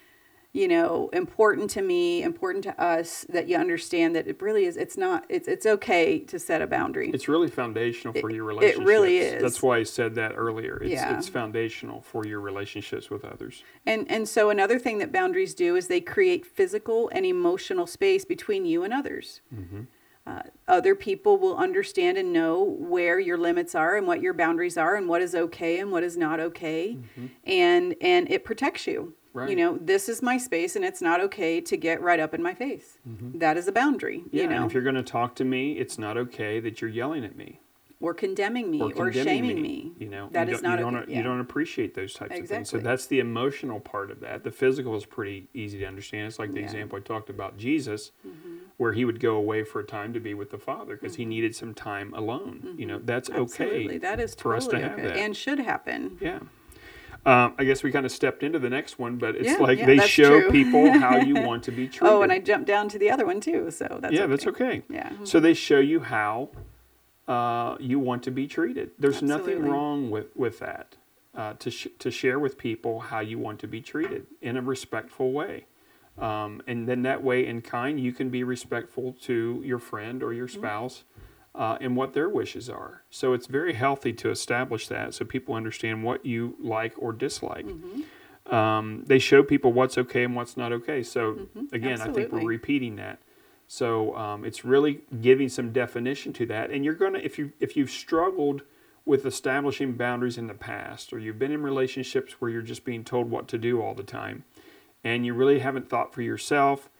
you 0.52 0.66
know, 0.66 1.08
important 1.12 1.70
to 1.70 1.82
me, 1.82 2.22
important 2.24 2.64
to 2.64 2.82
us 2.82 3.24
that 3.28 3.46
you 3.48 3.56
understand 3.56 4.16
that 4.16 4.26
it 4.26 4.42
really 4.42 4.64
is. 4.64 4.76
It's 4.76 4.96
not, 4.96 5.24
it's, 5.28 5.46
it's 5.46 5.64
okay 5.64 6.18
to 6.20 6.38
set 6.40 6.60
a 6.60 6.66
boundary. 6.66 7.10
It's 7.14 7.28
really 7.28 7.48
foundational 7.48 8.14
for 8.14 8.28
It- 8.30 8.34
your 8.34 8.50
it 8.62 8.78
really 8.78 9.18
is. 9.18 9.40
That's 9.40 9.62
why 9.62 9.78
I 9.78 9.84
said 9.84 10.16
that 10.16 10.32
earlier. 10.36 10.78
It's, 10.82 10.90
Yeah. 10.92 11.16
it's 11.16 11.28
foundational 11.28 12.00
for 12.00 12.26
your 12.26 12.40
relationships 12.40 13.10
with 13.10 13.24
others. 13.24 13.62
And, 13.86 14.10
and 14.10 14.28
so 14.28 14.50
another 14.50 14.78
thing 14.80 14.98
that 14.98 15.12
boundaries 15.12 15.54
do 15.54 15.76
is 15.76 15.86
they 15.86 16.00
create 16.00 16.44
physical 16.44 17.08
and 17.12 17.24
emotional 17.24 17.86
space 17.86 18.24
between 18.24 18.64
you 18.64 18.82
and 18.82 18.92
others. 18.92 19.40
Uh, 20.26 20.42
other 20.68 20.94
people 20.94 21.38
will 21.38 21.56
understand 21.56 22.18
and 22.18 22.32
know 22.32 22.62
where 22.62 23.18
your 23.18 23.38
limits 23.38 23.74
are 23.74 23.96
and 23.96 24.06
what 24.06 24.20
your 24.20 24.34
boundaries 24.34 24.76
are 24.76 24.94
and 24.96 25.08
what 25.08 25.22
is 25.22 25.34
okay 25.34 25.78
and 25.78 25.90
what 25.90 26.02
is 26.02 26.16
not 26.16 26.38
okay 26.38 26.96
and 27.44 27.96
and 28.02 28.30
it 28.30 28.44
protects 28.44 28.86
you 28.86 29.14
you 29.48 29.56
know 29.56 29.78
this 29.80 30.08
is 30.08 30.22
my 30.22 30.36
space 30.38 30.74
and 30.76 30.84
it's 30.84 31.00
not 31.00 31.20
okay 31.20 31.60
to 31.60 31.76
get 31.76 32.00
right 32.02 32.20
up 32.20 32.34
in 32.34 32.42
my 32.42 32.54
face 32.54 32.98
That 33.34 33.56
is 33.56 33.68
a 33.68 33.72
boundary 33.72 34.24
Yeah. 34.32 34.42
you 34.44 34.48
know 34.50 34.66
if 34.66 34.72
you're 34.74 34.82
going 34.82 34.94
to 34.96 35.02
talk 35.02 35.34
to 35.36 35.44
me, 35.44 35.72
it's 35.72 35.98
not 35.98 36.16
okay 36.16 36.60
that 36.60 36.80
you're 36.80 36.90
yelling 36.90 37.24
at 37.24 37.36
me 37.36 37.60
or 38.02 38.14
condemning 38.14 38.70
me 38.70 38.80
or 38.80 38.90
or, 38.96 39.12
shaming 39.12 39.56
me. 39.56 39.62
me, 39.62 39.92
You 39.98 40.08
know, 40.08 40.28
that 40.32 40.48
you 40.48 40.54
is 40.54 40.62
don't, 40.62 40.78
you 40.78 40.86
okay. 40.86 40.96
don't, 40.96 41.08
yeah. 41.10 41.16
you 41.18 41.22
don't 41.22 41.40
appreciate 41.40 41.92
those 41.94 42.14
types 42.14 42.34
of 42.38 42.48
things. 42.48 42.70
So 42.70 42.78
that's 42.78 43.04
the 43.06 43.20
emotional 43.20 43.78
part 43.78 44.10
of 44.10 44.20
that. 44.20 44.42
The 44.42 44.50
physical 44.50 44.96
is 44.96 45.04
pretty 45.04 45.48
easy 45.52 45.78
to 45.80 45.84
understand. 45.84 46.26
It's 46.28 46.38
like 46.38 46.52
the 46.54 46.60
Yeah. 46.60 46.66
Mm-hmm. 46.66 46.76
example 46.76 46.98
I 46.98 47.02
talked 47.02 47.28
about 47.28 47.58
Jesus, 47.58 48.10
where 48.78 48.94
he 48.94 49.04
would 49.04 49.20
go 49.20 49.34
away 49.36 49.64
for 49.64 49.80
a 49.80 49.84
time 49.84 50.14
to 50.14 50.20
be 50.20 50.32
with 50.32 50.50
the 50.50 50.56
Father 50.58 50.96
because 50.96 51.16
he 51.16 51.26
needed 51.26 51.54
some 51.54 51.74
time 51.74 52.14
alone. 52.14 52.74
You 52.78 52.86
know, 52.86 53.00
that's 53.04 53.28
Mm-hmm. 53.28 53.42
Absolutely. 53.42 53.84
okay. 53.88 53.98
that 53.98 54.18
is 54.18 54.34
for 54.34 54.54
totally 54.54 54.56
us 54.56 54.66
to 54.68 54.80
have 54.80 54.92
okay 54.98 55.02
that. 55.08 55.16
and 55.18 55.36
should 55.36 55.58
happen 55.58 56.16
Yeah. 56.22 56.38
Um, 57.26 57.54
I 57.58 57.64
guess 57.64 57.82
we 57.82 57.92
kind 57.92 58.06
of 58.06 58.12
stepped 58.12 58.42
into 58.42 58.58
the 58.58 58.70
next 58.70 58.98
one, 58.98 59.16
but 59.16 59.36
it's 59.36 59.50
Yeah, 59.50 59.56
like 59.58 59.78
yeah, 59.78 59.86
they 59.86 59.98
show 59.98 60.40
true. 60.40 60.50
people 60.50 60.92
how 60.98 61.16
you 61.16 61.36
want 61.36 61.62
to 61.64 61.70
be 61.72 61.86
treated. 61.86 62.12
oh 62.14 62.22
and 62.22 62.32
i 62.32 62.38
jumped 62.38 62.66
down 62.66 62.88
to 62.88 62.98
the 62.98 63.10
other 63.10 63.26
one 63.26 63.40
too 63.40 63.70
so 63.70 63.98
that's 64.00 64.14
yeah, 64.14 64.22
okay. 64.22 64.30
that's 64.30 64.46
okay. 64.46 64.82
yeah 64.88 65.12
So 65.24 65.38
they 65.38 65.52
show 65.54 65.80
you 65.80 66.00
how 66.00 66.48
uh, 67.28 67.76
you 67.78 67.98
want 68.00 68.22
to 68.24 68.30
be 68.30 68.46
treated. 68.48 68.90
There's 68.98 69.22
nothing 69.22 69.62
wrong 69.62 70.10
with 70.10 70.34
with 70.34 70.58
that. 70.60 70.96
Uh, 71.32 71.52
to 71.60 71.70
sh- 71.70 71.86
to 72.00 72.10
share 72.10 72.38
with 72.40 72.58
people 72.58 72.98
how 73.00 73.20
you 73.20 73.38
want 73.38 73.60
to 73.60 73.68
be 73.68 73.80
treated 73.80 74.26
in 74.42 74.56
a 74.56 74.62
respectful 74.62 75.30
way, 75.30 75.64
um, 76.18 76.60
and 76.66 76.88
then 76.88 77.02
that 77.02 77.22
way, 77.22 77.46
in 77.46 77.62
kind, 77.62 78.00
you 78.00 78.12
can 78.12 78.30
be 78.30 78.42
respectful 78.42 79.12
to 79.22 79.62
your 79.64 79.78
friend 79.78 80.24
or 80.24 80.32
your 80.32 80.48
Mm-hmm. 80.48 80.58
spouse. 80.60 81.04
Uh, 81.52 81.76
and 81.80 81.96
what 81.96 82.12
their 82.12 82.28
wishes 82.28 82.70
are. 82.70 83.02
So 83.10 83.32
it's 83.32 83.48
very 83.48 83.72
healthy 83.72 84.12
to 84.12 84.30
establish 84.30 84.86
that 84.86 85.14
so 85.14 85.24
people 85.24 85.56
understand 85.56 86.04
what 86.04 86.24
you 86.24 86.54
like 86.60 86.94
or 86.96 87.12
dislike. 87.12 87.66
Mm-hmm. 87.66 88.54
Um, 88.54 89.02
they 89.06 89.18
show 89.18 89.42
people 89.42 89.72
what's 89.72 89.98
okay 89.98 90.24
and 90.24 90.36
what's 90.36 90.56
not 90.56 90.72
okay. 90.72 91.02
So 91.02 91.48
again, 91.72 92.00
I 92.00 92.12
think 92.12 92.30
we're 92.30 92.46
repeating 92.46 92.96
that. 92.96 93.18
So 93.66 94.16
um, 94.16 94.44
it's 94.44 94.64
really 94.64 95.02
giving 95.20 95.48
some 95.48 95.72
definition 95.72 96.32
to 96.34 96.46
that. 96.46 96.70
And 96.70 96.84
you're 96.84 96.94
gonna 96.94 97.20
if 97.20 97.38
you 97.38 97.52
if 97.60 97.76
you've 97.76 97.90
struggled 97.90 98.62
with 99.04 99.24
establishing 99.24 99.92
boundaries 99.92 100.36
in 100.36 100.48
the 100.48 100.54
past, 100.54 101.12
or 101.12 101.18
you've 101.18 101.38
been 101.38 101.52
in 101.52 101.62
relationships 101.62 102.34
where 102.40 102.50
you're 102.50 102.62
just 102.62 102.84
being 102.84 103.04
told 103.04 103.30
what 103.30 103.46
to 103.48 103.58
do 103.58 103.80
all 103.80 103.94
the 103.94 104.02
time, 104.02 104.44
and 105.04 105.24
you 105.24 105.34
really 105.34 105.60
haven't 105.60 105.88
thought 105.88 106.12
for 106.12 106.22
yourself, 106.22 106.90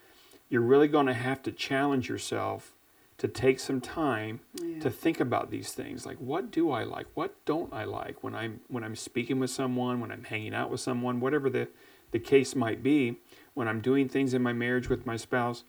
you're 0.49 0.61
really 0.61 0.88
going 0.88 1.07
to 1.07 1.14
have 1.14 1.42
to 1.42 1.52
challenge 1.52 2.09
yourself 2.09 2.73
to 3.20 3.28
take 3.28 3.60
some 3.60 3.80
time 3.80 4.40
Yeah. 4.54 4.80
to 4.80 4.90
think 4.90 5.20
about 5.20 5.50
these 5.50 5.72
things. 5.72 6.04
Like 6.06 6.18
what 6.18 6.50
do 6.50 6.70
i 6.70 6.82
like? 6.84 7.06
What 7.14 7.32
don't 7.44 7.72
i 7.72 7.84
like 7.84 8.22
when 8.24 8.34
i'm 8.34 8.60
when 8.68 8.82
i'm 8.82 8.96
speaking 8.96 9.38
with 9.38 9.50
someone 9.50 10.00
when 10.00 10.10
i'm 10.10 10.24
hanging 10.24 10.54
out 10.54 10.70
with 10.70 10.80
someone 10.80 11.20
whatever 11.20 11.48
the 11.50 11.68
the 12.12 12.18
case 12.18 12.56
might 12.56 12.82
be 12.82 13.16
when 13.54 13.68
i'm 13.68 13.80
doing 13.80 14.08
things 14.08 14.34
in 14.34 14.42
my 14.42 14.52
marriage 14.52 14.88
with 14.88 15.06
my 15.06 15.16
spouse 15.16 15.64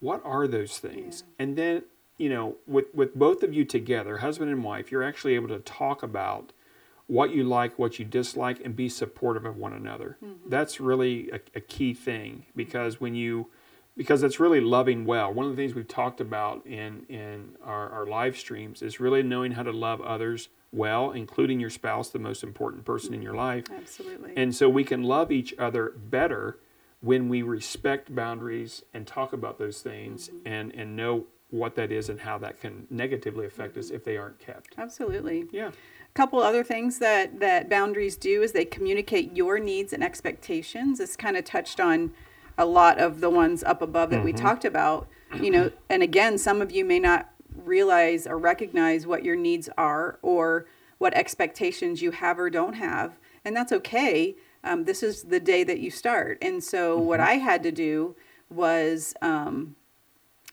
what 0.00 0.20
are 0.24 0.46
those 0.46 0.78
things? 0.78 1.24
And 1.38 1.56
then 1.56 1.82
you 2.18 2.28
know 2.28 2.56
with 2.66 2.86
with 2.94 3.14
both 3.14 3.42
of 3.42 3.52
you 3.52 3.64
together 3.64 4.18
husband 4.18 4.50
and 4.50 4.62
wife 4.62 4.92
you're 4.92 5.02
actually 5.02 5.34
able 5.34 5.48
to 5.48 5.58
talk 5.60 6.02
about 6.02 6.52
what 7.06 7.34
you 7.34 7.42
like 7.42 7.78
what 7.78 7.98
you 7.98 8.04
dislike 8.04 8.60
and 8.64 8.76
be 8.76 8.88
supportive 8.88 9.44
of 9.44 9.56
one 9.56 9.72
another. 9.72 10.16
Mm-hmm. 10.24 10.48
That's 10.48 10.78
really 10.78 11.30
a, 11.30 11.40
a 11.56 11.60
key 11.60 11.92
thing 11.92 12.32
mm-hmm. 12.32 12.50
because 12.54 13.00
when 13.00 13.14
you 13.14 13.48
because 13.96 14.22
it's 14.22 14.40
really 14.40 14.60
loving 14.60 15.04
well 15.04 15.32
one 15.32 15.46
of 15.46 15.52
the 15.52 15.56
things 15.56 15.74
we've 15.74 15.88
talked 15.88 16.20
about 16.20 16.64
in 16.66 17.04
in 17.08 17.56
our, 17.62 17.88
our 17.90 18.06
live 18.06 18.36
streams 18.36 18.82
is 18.82 19.00
really 19.00 19.22
knowing 19.22 19.52
how 19.52 19.62
to 19.62 19.72
love 19.72 20.00
others 20.00 20.48
well 20.72 21.10
including 21.10 21.60
your 21.60 21.70
spouse 21.70 22.08
the 22.08 22.18
most 22.18 22.42
important 22.42 22.84
person 22.84 23.14
in 23.14 23.22
your 23.22 23.34
life 23.34 23.64
absolutely 23.76 24.32
and 24.36 24.54
so 24.54 24.68
we 24.68 24.84
can 24.84 25.02
love 25.02 25.30
each 25.30 25.54
other 25.58 25.92
better 25.96 26.58
when 27.04 27.28
we 27.28 27.42
respect 27.42 28.14
boundaries 28.14 28.82
and 28.94 29.06
talk 29.06 29.34
about 29.34 29.58
those 29.58 29.82
things 29.82 30.28
mm-hmm. 30.28 30.48
and, 30.48 30.74
and 30.74 30.96
know 30.96 31.26
what 31.50 31.76
that 31.76 31.92
is 31.92 32.08
and 32.08 32.18
how 32.20 32.38
that 32.38 32.58
can 32.60 32.86
negatively 32.90 33.46
affect 33.46 33.76
us 33.76 33.86
mm-hmm. 33.86 33.96
if 33.96 34.04
they 34.04 34.16
aren't 34.16 34.38
kept. 34.38 34.74
absolutely 34.78 35.44
Yeah. 35.52 35.68
A 35.68 36.14
couple 36.14 36.40
other 36.40 36.64
things 36.64 36.98
that 37.00 37.40
that 37.40 37.68
boundaries 37.68 38.16
do 38.16 38.42
is 38.42 38.52
they 38.52 38.64
communicate 38.64 39.36
your 39.36 39.58
needs 39.58 39.92
and 39.92 40.02
expectations. 40.02 40.98
This 40.98 41.16
kind 41.16 41.36
of 41.36 41.44
touched 41.44 41.80
on 41.80 42.12
a 42.56 42.64
lot 42.64 42.98
of 42.98 43.20
the 43.20 43.30
ones 43.30 43.62
up 43.64 43.82
above 43.82 44.10
that 44.10 44.24
we 44.24 44.32
talked 44.32 44.64
about. 44.64 45.08
You 45.40 45.50
know, 45.50 45.72
and 45.88 46.02
again, 46.02 46.38
some 46.38 46.62
of 46.62 46.70
you 46.70 46.84
may 46.84 47.00
not 47.00 47.30
realize 47.56 48.26
or 48.26 48.38
recognize 48.38 49.06
what 49.06 49.24
your 49.24 49.36
needs 49.36 49.68
are 49.76 50.18
or 50.22 50.66
what 50.98 51.14
expectations 51.14 52.02
you 52.02 52.12
have 52.12 52.38
or 52.38 52.50
don't 52.50 52.74
have, 52.74 53.18
and 53.44 53.56
that's 53.56 53.72
okay. 53.72 54.36
Um, 54.62 54.84
this 54.84 55.02
is 55.02 55.24
the 55.24 55.40
day 55.40 55.64
that 55.64 55.80
you 55.80 55.90
start, 55.90 56.38
and 56.40 56.62
so 56.62 56.96
what 56.96 57.20
I 57.20 57.34
had 57.34 57.62
to 57.64 57.72
do 57.72 58.16
was. 58.48 59.14
Um, 59.20 59.76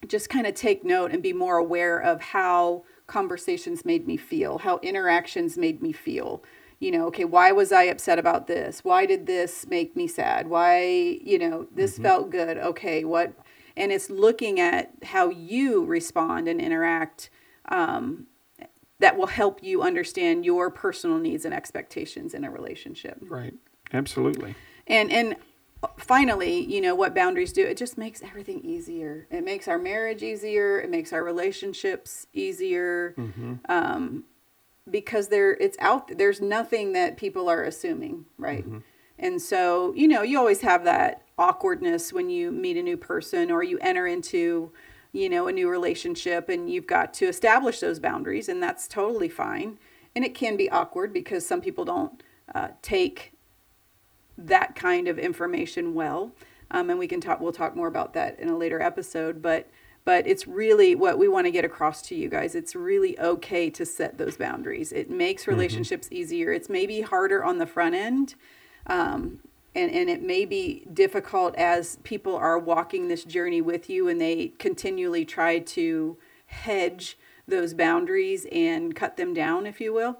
just 0.07 0.29
kind 0.29 0.47
of 0.47 0.55
take 0.55 0.83
note 0.83 1.11
and 1.11 1.21
be 1.21 1.33
more 1.33 1.57
aware 1.57 1.99
of 1.99 2.21
how 2.21 2.83
conversations 3.07 3.85
made 3.85 4.07
me 4.07 4.17
feel, 4.17 4.59
how 4.59 4.79
interactions 4.79 5.57
made 5.57 5.81
me 5.81 5.91
feel. 5.91 6.43
You 6.81 6.89
know, 6.89 7.05
okay, 7.07 7.25
why 7.25 7.51
was 7.51 7.71
I 7.71 7.83
upset 7.83 8.17
about 8.17 8.47
this? 8.47 8.83
Why 8.83 9.05
did 9.05 9.27
this 9.27 9.67
make 9.67 9.95
me 9.95 10.07
sad? 10.07 10.47
Why, 10.47 11.19
you 11.23 11.37
know, 11.37 11.67
this 11.73 11.99
felt 11.99 12.31
good. 12.31 12.57
Okay, 12.57 13.05
what? 13.05 13.33
And 13.77 13.91
it's 13.91 14.09
looking 14.09 14.59
at 14.59 14.91
how 15.03 15.29
you 15.29 15.85
respond 15.85 16.47
and 16.47 16.59
interact 16.59 17.29
um, 17.69 18.25
that 18.97 19.15
will 19.15 19.27
help 19.27 19.63
you 19.63 19.83
understand 19.83 20.43
your 20.43 20.71
personal 20.71 21.19
needs 21.19 21.45
and 21.45 21.53
expectations 21.53 22.33
in 22.33 22.43
a 22.43 22.49
relationship. 22.49 23.19
Right. 23.21 23.53
Absolutely. 23.93 24.55
And 24.87 25.11
and 25.11 25.35
finally, 25.97 26.61
you 26.61 26.81
know 26.81 26.95
what 26.95 27.13
boundaries 27.13 27.53
do? 27.53 27.65
It 27.65 27.77
just 27.77 27.97
makes 27.97 28.23
everything 28.23 28.61
easier. 28.63 29.27
It 29.29 29.43
makes 29.43 29.67
our 29.67 29.77
marriage 29.77 30.23
easier. 30.23 30.79
It 30.79 30.89
makes 30.89 31.13
our 31.13 31.23
relationships 31.23 32.25
easier. 32.33 33.13
Hmm. 33.15 33.53
Um, 33.69 34.23
because 34.89 35.27
there, 35.27 35.53
it's 35.53 35.77
out. 35.79 36.17
There's 36.17 36.41
nothing 36.41 36.93
that 36.93 37.17
people 37.17 37.49
are 37.49 37.63
assuming, 37.63 38.25
right? 38.37 38.65
And 39.19 39.41
so, 39.41 39.93
you 39.93 40.07
know, 40.07 40.21
you 40.23 40.39
always 40.39 40.61
have 40.61 40.83
that 40.85 41.23
awkwardness 41.37 42.11
when 42.11 42.29
you 42.29 42.51
meet 42.51 42.77
a 42.77 42.81
new 42.81 42.97
person 42.97 43.51
or 43.51 43.63
you 43.63 43.77
enter 43.79 44.07
into, 44.07 44.71
you 45.11 45.29
know, 45.29 45.47
a 45.47 45.51
new 45.51 45.69
relationship, 45.69 46.49
and 46.49 46.69
you've 46.69 46.87
got 46.87 47.13
to 47.15 47.27
establish 47.27 47.79
those 47.79 47.99
boundaries, 47.99 48.49
and 48.49 48.61
that's 48.63 48.87
totally 48.87 49.29
fine. 49.29 49.77
And 50.15 50.25
it 50.25 50.33
can 50.33 50.57
be 50.57 50.69
awkward 50.69 51.13
because 51.13 51.45
some 51.45 51.61
people 51.61 51.85
don't 51.85 52.23
uh, 52.53 52.69
take 52.81 53.33
that 54.37 54.75
kind 54.75 55.07
of 55.07 55.19
information 55.19 55.93
well 55.93 56.31
um, 56.71 56.89
and 56.89 56.97
we 56.97 57.07
can 57.07 57.21
talk 57.21 57.39
we'll 57.39 57.51
talk 57.51 57.75
more 57.75 57.87
about 57.87 58.13
that 58.13 58.39
in 58.39 58.49
a 58.49 58.57
later 58.57 58.81
episode 58.81 59.41
but 59.41 59.69
but 60.03 60.25
it's 60.27 60.47
really 60.47 60.95
what 60.95 61.19
we 61.19 61.27
want 61.27 61.45
to 61.45 61.51
get 61.51 61.65
across 61.65 62.01
to 62.01 62.15
you 62.15 62.29
guys 62.29 62.55
it's 62.55 62.75
really 62.75 63.19
okay 63.19 63.69
to 63.69 63.85
set 63.85 64.17
those 64.17 64.37
boundaries 64.37 64.91
it 64.91 65.09
makes 65.09 65.47
relationships 65.47 66.07
easier 66.11 66.51
it's 66.51 66.69
maybe 66.69 67.01
harder 67.01 67.43
on 67.43 67.57
the 67.57 67.67
front 67.67 67.95
end 67.95 68.35
um, 68.87 69.39
and, 69.73 69.91
and 69.91 70.09
it 70.09 70.21
may 70.21 70.45
be 70.45 70.85
difficult 70.93 71.55
as 71.55 71.97
people 72.03 72.35
are 72.35 72.59
walking 72.59 73.07
this 73.07 73.23
journey 73.23 73.61
with 73.61 73.89
you 73.89 74.07
and 74.07 74.19
they 74.19 74.49
continually 74.59 75.23
try 75.23 75.59
to 75.59 76.17
hedge 76.47 77.17
those 77.47 77.73
boundaries 77.73 78.45
and 78.51 78.95
cut 78.95 79.17
them 79.17 79.33
down, 79.33 79.65
if 79.65 79.79
you 79.79 79.93
will. 79.93 80.17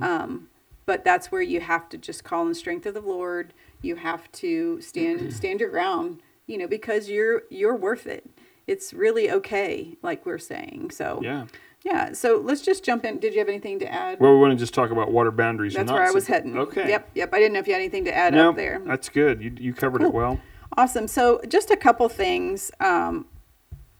Um, 0.00 0.48
but 0.86 1.04
that's 1.04 1.30
where 1.32 1.42
you 1.42 1.60
have 1.60 1.88
to 1.90 1.98
just 1.98 2.24
call 2.24 2.42
on 2.42 2.48
the 2.48 2.54
strength 2.54 2.86
of 2.86 2.94
the 2.94 3.00
Lord. 3.00 3.52
You 3.82 3.96
have 3.96 4.30
to 4.32 4.80
stand 4.80 5.32
stand 5.34 5.60
your 5.60 5.70
ground, 5.70 6.20
you 6.46 6.58
know, 6.58 6.66
because 6.68 7.08
you're 7.08 7.42
you're 7.50 7.76
worth 7.76 8.06
it. 8.06 8.28
It's 8.66 8.92
really 8.94 9.30
okay, 9.30 9.96
like 10.02 10.24
we're 10.26 10.38
saying. 10.38 10.90
So 10.90 11.20
Yeah. 11.22 11.46
yeah. 11.84 12.12
So 12.12 12.40
let's 12.42 12.62
just 12.62 12.84
jump 12.84 13.04
in. 13.04 13.18
Did 13.18 13.34
you 13.34 13.40
have 13.40 13.48
anything 13.48 13.78
to 13.80 13.92
add? 13.92 14.20
Well, 14.20 14.32
we 14.34 14.38
want 14.40 14.52
to 14.52 14.56
just 14.58 14.72
talk 14.74 14.90
about 14.90 15.12
water 15.12 15.30
boundaries. 15.30 15.74
That's 15.74 15.88
not 15.88 15.94
where 15.94 16.06
I 16.06 16.10
was 16.10 16.26
heading. 16.26 16.56
Okay. 16.58 16.88
Yep. 16.88 17.10
Yep. 17.14 17.34
I 17.34 17.38
didn't 17.38 17.52
know 17.54 17.58
if 17.60 17.66
you 17.66 17.74
had 17.74 17.80
anything 17.80 18.04
to 18.06 18.14
add 18.14 18.32
No, 18.34 18.50
up 18.50 18.56
there. 18.56 18.80
that's 18.84 19.08
good. 19.08 19.42
You, 19.42 19.52
you 19.58 19.74
covered 19.74 20.02
it 20.02 20.12
well. 20.12 20.40
Awesome. 20.76 21.06
So, 21.06 21.40
just 21.46 21.70
a 21.70 21.76
couple 21.76 22.08
things, 22.08 22.70
um, 22.80 23.26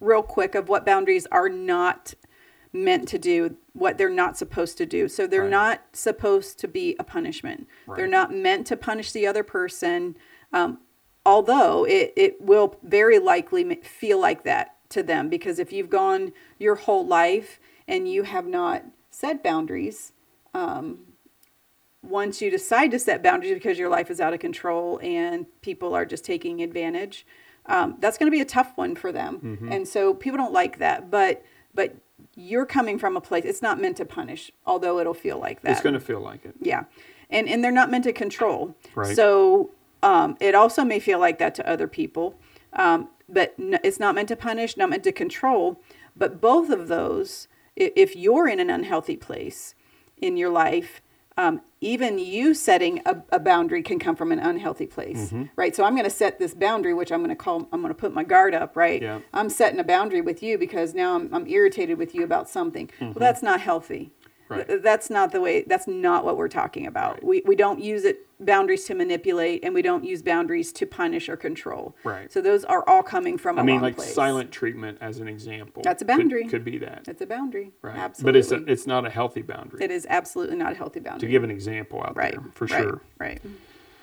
real 0.00 0.22
quick, 0.22 0.54
of 0.56 0.68
what 0.68 0.84
boundaries 0.84 1.26
are 1.30 1.48
not 1.48 2.14
meant 2.72 3.06
to 3.08 3.18
do, 3.18 3.56
what 3.74 3.96
they're 3.96 4.08
not 4.10 4.36
supposed 4.36 4.76
to 4.78 4.86
do. 4.86 5.06
So, 5.06 5.26
they're 5.28 5.42
Right. 5.42 5.50
not 5.50 5.82
supposed 5.92 6.58
to 6.60 6.66
be 6.68 6.96
a 6.98 7.04
punishment. 7.04 7.68
Right. 7.86 7.96
They're 7.98 8.08
not 8.08 8.34
meant 8.34 8.66
to 8.68 8.76
punish 8.76 9.12
the 9.12 9.24
other 9.26 9.44
person, 9.44 10.16
um, 10.52 10.78
although 11.26 11.84
it, 11.84 12.12
it 12.16 12.40
will 12.40 12.76
very 12.82 13.18
likely 13.18 13.74
feel 13.76 14.20
like 14.20 14.44
that 14.44 14.76
to 14.90 15.02
them 15.02 15.28
because 15.28 15.58
if 15.58 15.72
you've 15.72 15.90
gone 15.90 16.32
your 16.58 16.74
whole 16.74 17.06
life 17.06 17.58
and 17.88 18.08
you 18.08 18.22
have 18.22 18.46
not 18.46 18.84
set 19.10 19.42
boundaries, 19.42 20.12
once 22.02 22.40
you 22.40 22.50
decide 22.50 22.90
to 22.90 22.98
set 22.98 23.22
boundaries 23.22 23.54
because 23.54 23.78
your 23.78 23.88
life 23.88 24.10
is 24.10 24.20
out 24.20 24.32
of 24.32 24.40
control 24.40 25.00
and 25.02 25.46
people 25.62 25.94
are 25.94 26.04
just 26.04 26.24
taking 26.24 26.62
advantage, 26.62 27.26
um, 27.66 27.96
that's 27.98 28.18
going 28.18 28.26
to 28.26 28.30
be 28.30 28.40
a 28.40 28.46
tough 28.46 28.72
one 28.76 28.94
for 28.94 29.10
them. 29.10 29.38
Mm-hmm. 29.38 29.72
And 29.72 29.88
so 29.88 30.14
people 30.14 30.36
don't 30.36 30.52
like 30.52 30.78
that. 30.78 31.10
But 31.10 31.44
but 31.74 31.96
you're 32.36 32.66
coming 32.66 32.98
from 32.98 33.16
a 33.16 33.20
place. 33.20 33.44
It's 33.44 33.62
not 33.62 33.80
meant 33.80 33.96
to 33.96 34.04
punish, 34.04 34.50
although 34.66 34.98
it'll 34.98 35.14
feel 35.14 35.38
like 35.38 35.62
that. 35.62 35.72
It's 35.72 35.80
going 35.80 35.94
to 35.94 36.00
feel 36.00 36.20
like 36.20 36.44
it. 36.44 36.54
Yeah, 36.60 36.84
and 37.30 37.48
and 37.48 37.64
they're 37.64 37.72
not 37.72 37.90
meant 37.90 38.04
to 38.04 38.12
control. 38.12 38.76
Right. 38.94 39.16
So 39.16 39.70
um, 40.04 40.36
it 40.40 40.54
also 40.54 40.84
may 40.84 41.00
feel 41.00 41.18
like 41.18 41.38
that 41.38 41.54
to 41.56 41.68
other 41.68 41.88
people, 41.88 42.38
um, 42.74 43.08
but 43.28 43.54
n- 43.58 43.80
it's 43.82 43.98
not 43.98 44.14
meant 44.14 44.28
to 44.28 44.36
punish, 44.36 44.76
not 44.76 44.90
meant 44.90 45.04
to 45.04 45.12
control. 45.12 45.80
But 46.16 46.40
both 46.40 46.68
of 46.70 46.88
those, 46.88 47.48
i- 47.80 47.92
if 47.96 48.14
you're 48.14 48.46
in 48.46 48.60
an 48.60 48.70
unhealthy 48.70 49.16
place 49.16 49.74
in 50.18 50.36
your 50.36 50.50
life, 50.50 51.00
um, 51.36 51.60
even 51.80 52.18
you 52.18 52.54
setting 52.54 53.00
a, 53.04 53.14
a 53.30 53.40
boundary 53.40 53.82
can 53.82 53.98
come 53.98 54.14
from 54.14 54.30
an 54.30 54.38
unhealthy 54.38 54.86
place, 54.86 55.22
Mm-hmm. 55.32 55.44
right? 55.56 55.74
So 55.74 55.82
I'm 55.84 55.94
going 55.98 56.04
to 56.12 56.16
set 56.24 56.38
this 56.38 56.54
boundary, 56.54 56.94
which 56.94 57.10
I'm 57.10 57.20
going 57.24 57.36
to 57.36 57.44
call, 57.46 57.66
I'm 57.72 57.80
going 57.82 57.92
to 57.92 57.98
put 58.04 58.14
my 58.14 58.22
guard 58.24 58.54
up, 58.54 58.76
right? 58.76 59.02
Yeah. 59.02 59.18
I'm 59.32 59.50
setting 59.50 59.80
a 59.80 59.84
boundary 59.84 60.20
with 60.20 60.42
you 60.42 60.58
because 60.58 60.94
now 60.94 61.16
I'm, 61.16 61.34
I'm 61.34 61.46
irritated 61.48 61.98
with 61.98 62.14
you 62.14 62.22
about 62.24 62.48
something. 62.48 62.88
Well, 63.00 63.14
that's 63.26 63.42
not 63.42 63.60
healthy. 63.60 64.04
Mm-hmm. 64.04 64.54
Right. 64.54 64.68
Th- 64.68 64.82
That's 64.82 65.08
not 65.10 65.32
the 65.32 65.40
way. 65.40 65.62
That's 65.66 65.88
not 65.88 66.24
what 66.26 66.36
we're 66.36 66.48
talking 66.62 66.86
about. 66.86 67.24
We 67.24 67.42
we 67.46 67.56
don't 67.56 67.80
use 67.80 68.04
it 68.04 68.16
boundaries 68.44 68.84
to 68.84 68.94
manipulate, 68.94 69.64
and 69.64 69.74
we 69.74 69.82
don't 69.82 70.04
use 70.04 70.22
boundaries 70.22 70.72
to 70.74 70.86
punish 70.86 71.28
or 71.28 71.36
control. 71.36 71.96
Right. 72.04 72.32
So 72.32 72.40
those 72.40 72.64
are 72.64 72.88
all 72.88 73.02
coming 73.02 73.38
from. 73.38 73.58
a 73.58 73.62
I 73.62 73.64
mean, 73.64 73.80
like 73.80 73.96
place. 73.96 74.14
silent 74.14 74.52
treatment 74.52 74.98
as 75.00 75.18
an 75.18 75.28
example. 75.28 75.82
That's 75.82 76.02
a 76.02 76.04
boundary. 76.04 76.46
Could, 76.46 76.64
be 76.64 76.78
that. 76.78 77.04
It's 77.08 77.20
a 77.20 77.26
boundary. 77.26 77.72
Right. 77.82 77.96
Absolutely. 77.96 78.32
But 78.32 78.36
it's 78.38 78.52
a, 78.52 78.72
it's 78.72 78.86
not 78.86 79.06
a 79.06 79.10
healthy 79.10 79.42
boundary. 79.42 79.82
it 79.82 79.90
is 79.90 80.06
absolutely 80.08 80.56
not 80.56 80.72
a 80.72 80.76
healthy 80.76 81.00
boundary. 81.00 81.26
to 81.26 81.30
give 81.30 81.44
an 81.44 81.50
example 81.50 82.02
out 82.02 82.16
right. 82.16 82.32
there, 82.32 82.44
for 82.54 82.66
right, 82.66 82.82
sure. 82.82 83.00
Right. 83.18 83.40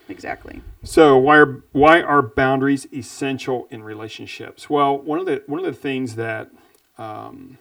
Exactly. 0.09 0.61
So 0.83 1.17
why 1.17 1.37
are 1.37 1.63
why 1.71 2.01
are 2.01 2.21
boundaries 2.21 2.87
essential 2.93 3.67
in 3.71 3.83
relationships? 3.83 4.69
Well, 4.69 4.97
one 4.97 5.19
of 5.19 5.25
the 5.25 5.43
one 5.47 5.59
of 5.59 5.65
the 5.65 5.79
things 5.79 6.15
that 6.15 6.51
um, 6.97 7.57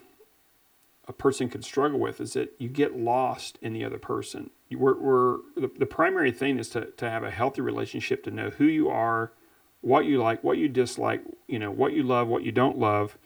a 1.06 1.12
person 1.12 1.48
can 1.48 1.62
struggle 1.62 1.98
with 1.98 2.20
is 2.20 2.32
that 2.34 2.54
you 2.58 2.68
get 2.68 2.96
lost 2.96 3.58
in 3.62 3.72
the 3.72 3.84
other 3.84 3.98
person. 3.98 4.50
We're, 4.72 4.98
we're 4.98 5.36
the, 5.56 5.70
the 5.78 5.86
primary 5.86 6.30
thing 6.32 6.58
is 6.58 6.68
to, 6.70 6.86
to 6.86 7.10
have 7.10 7.24
a 7.24 7.30
healthy 7.30 7.60
relationship 7.60 8.22
to 8.24 8.30
know 8.30 8.50
who 8.50 8.64
you 8.64 8.88
are, 8.88 9.32
what 9.80 10.04
you 10.04 10.22
like, 10.22 10.44
what 10.44 10.58
you 10.58 10.68
dislike, 10.68 11.22
you 11.48 11.58
know, 11.58 11.70
what 11.70 11.92
you 11.92 12.02
love, 12.02 12.28
what 12.28 12.44
you 12.44 12.52
don't 12.52 12.78
love, 12.78 13.18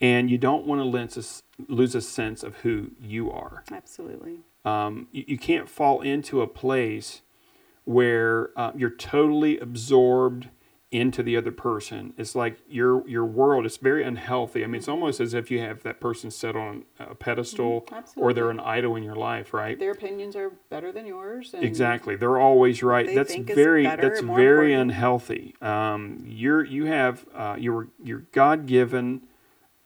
and 0.00 0.30
you 0.30 0.38
don't 0.38 0.66
want 0.66 0.80
to 0.80 0.84
lose 0.84 1.42
a, 1.68 1.72
lose 1.72 1.94
a 1.94 2.00
sense 2.00 2.42
of 2.42 2.56
who 2.56 2.90
you 3.00 3.30
are 3.30 3.62
Absolutely. 3.70 4.38
um, 4.64 5.06
you, 5.12 5.24
you 5.28 5.38
can't 5.38 5.68
fall 5.68 6.00
into 6.00 6.40
a 6.40 6.46
place 6.46 7.22
where 7.84 8.50
uh, 8.56 8.72
you're 8.74 8.90
totally 8.90 9.58
absorbed 9.58 10.48
into 10.90 11.22
the 11.22 11.36
other 11.36 11.52
person. 11.52 12.12
It's 12.16 12.34
like 12.34 12.58
your 12.68 13.06
your 13.08 13.24
world 13.24 13.64
It's 13.64 13.76
very 13.76 14.02
unhealthy. 14.02 14.64
I 14.64 14.66
mean, 14.66 14.76
it's 14.76 14.88
almost 14.88 15.20
as 15.20 15.34
if 15.34 15.50
you 15.50 15.60
have 15.60 15.82
that 15.84 16.00
person 16.00 16.30
set 16.32 16.56
on 16.56 16.84
a 16.98 17.14
pedestal 17.14 17.86
or 18.16 18.32
they're 18.32 18.50
an 18.50 18.58
idol 18.58 18.96
in 18.96 19.04
your 19.04 19.14
life, 19.14 19.54
right? 19.54 19.78
Their 19.78 19.92
opinions 19.92 20.34
are 20.34 20.50
better 20.68 20.90
than 20.90 21.06
yours. 21.06 21.54
And 21.54 21.62
Exactly. 21.62 22.16
They're 22.16 22.38
always 22.38 22.82
right. 22.82 23.14
That's 23.14 23.34
very 23.36 23.86
that's 23.86 24.20
very 24.20 24.72
important. 24.72 24.90
unhealthy. 24.90 25.54
Um, 25.60 26.24
you're 26.26 26.64
you 26.64 26.86
have 26.86 27.24
uh, 27.34 27.56
your 27.58 27.88
your 28.02 28.24
God 28.32 28.66
given 28.66 29.22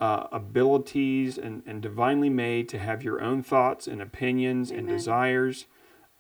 uh, 0.01 0.27
abilities 0.33 1.37
and, 1.37 1.63
and 1.67 1.83
divinely 1.83 2.31
made 2.31 2.69
to 2.71 2.79
have 2.79 3.03
your 3.03 3.21
own 3.21 3.43
thoughts 3.43 3.87
and 3.87 4.01
opinions 4.01 4.71
and 4.71 4.89
desires. 4.89 5.67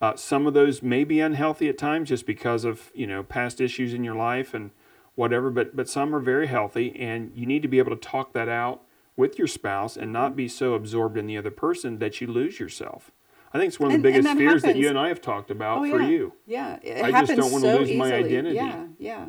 Uh, 0.04 0.16
some 0.16 0.46
of 0.46 0.52
those 0.52 0.82
may 0.82 1.02
be 1.02 1.18
unhealthy 1.20 1.66
at 1.68 1.78
times 1.78 2.10
just 2.10 2.26
because 2.26 2.64
of 2.64 2.90
you 2.94 3.06
know 3.06 3.22
past 3.22 3.60
issues 3.60 3.94
in 3.94 4.04
your 4.04 4.14
life 4.14 4.52
and 4.52 4.70
whatever. 5.14 5.50
But 5.50 5.74
but 5.74 5.88
some 5.88 6.14
are 6.14 6.20
very 6.20 6.46
healthy, 6.46 6.94
and 6.98 7.32
you 7.34 7.46
need 7.46 7.62
to 7.62 7.68
be 7.68 7.78
able 7.78 7.90
to 7.96 8.08
talk 8.10 8.32
that 8.34 8.48
out 8.48 8.82
with 9.16 9.38
your 9.38 9.46
spouse 9.48 9.96
and 9.96 10.12
not 10.12 10.36
be 10.36 10.46
so 10.48 10.74
absorbed 10.74 11.16
in 11.16 11.26
the 11.26 11.38
other 11.38 11.50
person 11.50 11.98
that 12.00 12.20
you 12.20 12.26
lose 12.26 12.60
yourself. 12.60 13.12
I 13.54 13.58
think 13.58 13.68
it's 13.68 13.78
one 13.80 13.92
of 13.92 14.02
the 14.02 14.08
And- 14.08 14.16
and 14.16 14.24
biggest 14.24 14.28
that 14.28 14.36
fears 14.36 14.62
that 14.62 14.76
you 14.76 14.88
and 14.88 14.98
I 14.98 15.08
have 15.08 15.20
talked 15.22 15.50
about 15.50 15.78
Oh, 15.78 15.88
for 15.88 16.00
yeah. 16.02 16.08
you. 16.08 16.32
Yeah, 16.46 16.78
it 16.82 16.96
I 17.02 17.10
just 17.12 17.30
happens 17.30 17.38
don't 17.38 17.52
wanna 17.52 17.72
so 17.72 17.78
lose 17.78 17.88
my 17.96 18.06
easily. 18.08 18.24
identity. 18.24 18.56
Yeah, 18.56 18.86
yeah. 18.98 19.26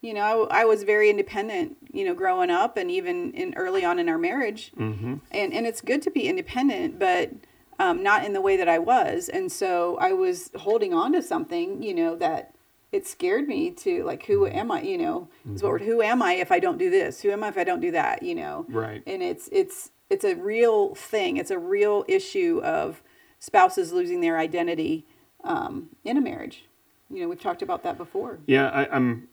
You 0.00 0.14
know, 0.14 0.48
I 0.50 0.64
was 0.64 0.82
very 0.82 1.08
independent, 1.10 1.76
you 1.92 2.04
know, 2.04 2.14
growing 2.14 2.50
up 2.50 2.76
and 2.78 2.90
even 2.90 3.32
in 3.32 3.54
early 3.56 3.84
on 3.84 3.98
in 3.98 4.08
our 4.08 4.18
marriage. 4.18 4.72
Mm-hmm. 4.76 5.14
And 5.30 5.52
and 5.52 5.66
it's 5.66 5.80
good 5.82 6.02
to 6.02 6.10
be 6.10 6.26
independent, 6.26 6.98
but 6.98 7.30
um, 7.78 8.02
not 8.02 8.24
in 8.24 8.32
the 8.32 8.40
way 8.40 8.56
that 8.56 8.68
I 8.68 8.78
was. 8.78 9.28
And 9.28 9.50
so 9.50 9.96
I 9.98 10.12
was 10.12 10.50
holding 10.56 10.92
on 10.94 11.12
to 11.12 11.22
something, 11.22 11.82
you 11.82 11.94
know, 11.94 12.16
that 12.16 12.54
it 12.92 13.06
scared 13.06 13.48
me 13.48 13.70
to 13.72 14.04
like, 14.04 14.26
who 14.26 14.46
am 14.46 14.70
I? 14.70 14.82
You 14.82 14.98
know, 14.98 15.28
is 15.52 15.62
what 15.62 15.72
we're, 15.72 15.78
who 15.80 16.00
am 16.02 16.22
I 16.22 16.34
if 16.34 16.52
I 16.52 16.60
don't 16.60 16.78
do 16.78 16.90
this? 16.90 17.22
Who 17.22 17.30
am 17.30 17.42
I 17.42 17.48
if 17.48 17.58
I 17.58 17.64
don't 17.64 17.80
do 17.80 17.90
that? 17.90 18.22
You 18.22 18.34
know, 18.36 18.66
Right. 18.68 19.02
and 19.06 19.22
it's 19.22 19.48
it's 19.50 19.90
it's 20.10 20.24
a 20.24 20.34
real 20.34 20.94
thing. 20.94 21.36
It's 21.36 21.50
a 21.50 21.58
real 21.58 22.04
issue 22.06 22.60
of 22.62 23.02
spouses 23.40 23.92
losing 23.92 24.20
their 24.20 24.38
identity 24.38 25.06
um, 25.42 25.88
in 26.04 26.16
a 26.16 26.20
marriage. 26.20 26.64
You 27.10 27.22
know, 27.22 27.28
we've 27.28 27.40
talked 27.40 27.62
about 27.62 27.82
that 27.82 27.98
before. 27.98 28.38
Yeah, 28.46 28.68
I, 28.68 28.88
I'm. 28.94 29.28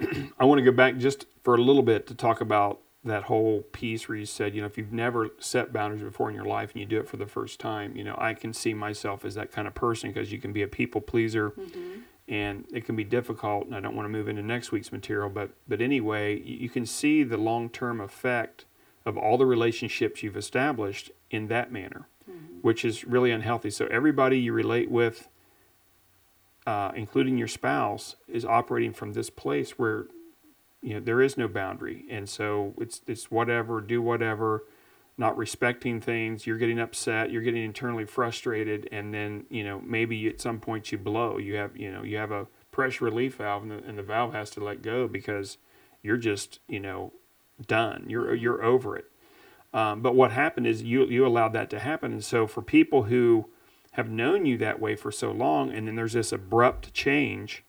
I 0.38 0.44
want 0.44 0.58
to 0.58 0.64
go 0.64 0.70
back 0.70 0.98
just 0.98 1.26
for 1.42 1.54
a 1.54 1.58
little 1.62 1.82
bit 1.82 2.06
to 2.08 2.14
talk 2.14 2.40
about 2.40 2.80
that 3.08 3.24
whole 3.24 3.62
piece 3.72 4.08
where 4.08 4.16
you 4.16 4.24
said, 4.24 4.54
you 4.54 4.60
know, 4.60 4.66
if 4.66 4.78
you've 4.78 4.92
never 4.92 5.30
set 5.38 5.72
boundaries 5.72 6.02
before 6.02 6.28
in 6.28 6.34
your 6.34 6.44
life 6.44 6.72
and 6.72 6.80
you 6.80 6.86
do 6.86 6.98
it 6.98 7.08
for 7.08 7.16
the 7.16 7.26
first 7.26 7.60
time, 7.60 7.96
you 7.96 8.04
know, 8.04 8.14
I 8.18 8.34
can 8.34 8.52
see 8.52 8.74
myself 8.74 9.24
as 9.24 9.34
that 9.34 9.52
kind 9.52 9.68
of 9.68 9.74
person 9.74 10.10
because 10.10 10.32
you 10.32 10.38
can 10.38 10.52
be 10.52 10.62
a 10.62 10.68
people 10.68 11.00
pleaser, 11.00 11.52
and 12.28 12.64
it 12.72 12.84
can 12.84 12.96
be 12.96 13.04
difficult. 13.04 13.66
And 13.66 13.74
I 13.74 13.80
don't 13.80 13.96
want 13.96 14.06
to 14.06 14.10
move 14.10 14.28
into 14.28 14.42
next 14.42 14.72
week's 14.72 14.92
material, 14.92 15.28
but 15.28 15.50
but 15.66 15.80
anyway, 15.80 16.40
you, 16.40 16.68
can 16.68 16.86
see 16.86 17.22
the 17.22 17.36
long 17.36 17.68
term 17.68 18.00
effect 18.00 18.64
of 19.04 19.16
all 19.16 19.38
the 19.38 19.46
relationships 19.46 20.22
you've 20.22 20.36
established 20.36 21.10
in 21.30 21.48
that 21.48 21.72
manner, 21.72 22.08
which 22.62 22.84
is 22.84 23.04
really 23.04 23.30
unhealthy. 23.30 23.70
So 23.70 23.86
everybody 23.86 24.38
you 24.38 24.52
relate 24.52 24.90
with 24.90 25.28
uh, 26.68 26.92
including 26.94 27.38
your 27.38 27.48
spouse, 27.48 28.16
is 28.28 28.44
operating 28.44 28.92
from 28.92 29.14
this 29.14 29.30
place 29.30 29.78
where 29.78 30.04
you 30.82 30.94
know 30.94 31.00
there 31.00 31.20
is 31.20 31.36
no 31.36 31.48
boundary, 31.48 32.04
and 32.10 32.28
so 32.28 32.74
it's 32.78 33.00
it's 33.06 33.30
whatever, 33.30 33.80
do 33.80 34.00
whatever, 34.00 34.64
not 35.16 35.36
respecting 35.36 36.00
things. 36.00 36.46
You're 36.46 36.58
getting 36.58 36.78
upset, 36.78 37.30
you're 37.30 37.42
getting 37.42 37.64
internally 37.64 38.04
frustrated, 38.04 38.88
and 38.92 39.12
then 39.12 39.46
you 39.50 39.64
know 39.64 39.80
maybe 39.84 40.28
at 40.28 40.40
some 40.40 40.60
point 40.60 40.92
you 40.92 40.98
blow. 40.98 41.38
You 41.38 41.56
have 41.56 41.76
you 41.76 41.90
know 41.90 42.02
you 42.02 42.16
have 42.16 42.30
a 42.30 42.46
pressure 42.70 43.04
relief 43.06 43.36
valve, 43.36 43.62
and 43.62 43.72
the, 43.72 43.78
and 43.78 43.98
the 43.98 44.02
valve 44.02 44.32
has 44.32 44.50
to 44.50 44.62
let 44.62 44.82
go 44.82 45.08
because 45.08 45.58
you're 46.02 46.16
just 46.16 46.60
you 46.68 46.80
know 46.80 47.12
done. 47.66 48.04
You're 48.08 48.34
you're 48.34 48.62
over 48.62 48.96
it. 48.96 49.06
Um, 49.74 50.00
but 50.00 50.14
what 50.14 50.30
happened 50.30 50.66
is 50.66 50.82
you 50.82 51.04
you 51.06 51.26
allowed 51.26 51.52
that 51.54 51.70
to 51.70 51.80
happen, 51.80 52.12
and 52.12 52.24
so 52.24 52.46
for 52.46 52.62
people 52.62 53.04
who 53.04 53.48
have 53.92 54.08
known 54.08 54.46
you 54.46 54.56
that 54.58 54.80
way 54.80 54.94
for 54.94 55.10
so 55.10 55.32
long, 55.32 55.72
and 55.72 55.88
then 55.88 55.96
there's 55.96 56.12
this 56.12 56.30
abrupt 56.30 56.94
change 56.94 57.64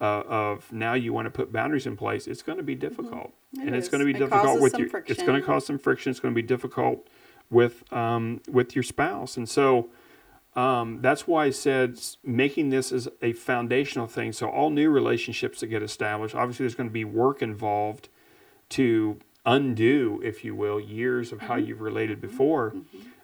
uh, 0.00 0.22
of 0.26 0.72
now 0.72 0.94
you 0.94 1.12
want 1.12 1.26
to 1.26 1.30
put 1.30 1.52
boundaries 1.52 1.86
in 1.86 1.96
place, 1.96 2.26
it's 2.26 2.42
going 2.42 2.58
to 2.58 2.64
be 2.64 2.74
difficult, 2.74 3.32
It 3.54 3.60
and 3.60 3.74
it's 3.74 3.88
going 3.88 4.00
to 4.00 4.04
be 4.04 4.12
It 4.12 4.18
difficult 4.18 4.60
with 4.60 4.78
your. 4.78 4.88
It's 5.06 5.22
going 5.22 5.40
to 5.40 5.46
cause 5.46 5.66
some 5.66 5.78
friction. 5.78 6.10
It's 6.10 6.20
going 6.20 6.34
to 6.34 6.40
be 6.40 6.46
difficult 6.46 7.06
with 7.50 7.90
um, 7.92 8.40
with 8.50 8.74
your 8.74 8.82
spouse, 8.82 9.36
and 9.36 9.48
so. 9.48 9.90
Um, 10.54 11.02
that's 11.02 11.26
why 11.26 11.44
I 11.44 11.50
said 11.50 12.00
making 12.24 12.70
this 12.70 12.90
is 12.90 13.10
a 13.20 13.34
foundational 13.34 14.06
thing. 14.06 14.32
So 14.32 14.48
all 14.48 14.70
new 14.70 14.88
relationships 14.88 15.60
that 15.60 15.66
get 15.66 15.82
established, 15.82 16.34
obviously, 16.34 16.64
there's 16.64 16.74
going 16.74 16.88
to 16.88 16.94
be 16.94 17.04
work 17.04 17.42
involved 17.42 18.08
to 18.70 19.18
undo, 19.44 20.20
if 20.24 20.46
you 20.46 20.54
will, 20.54 20.80
years 20.80 21.30
of 21.30 21.42
how 21.42 21.56
you've 21.56 21.82
related 21.82 22.22
before. 22.22 22.74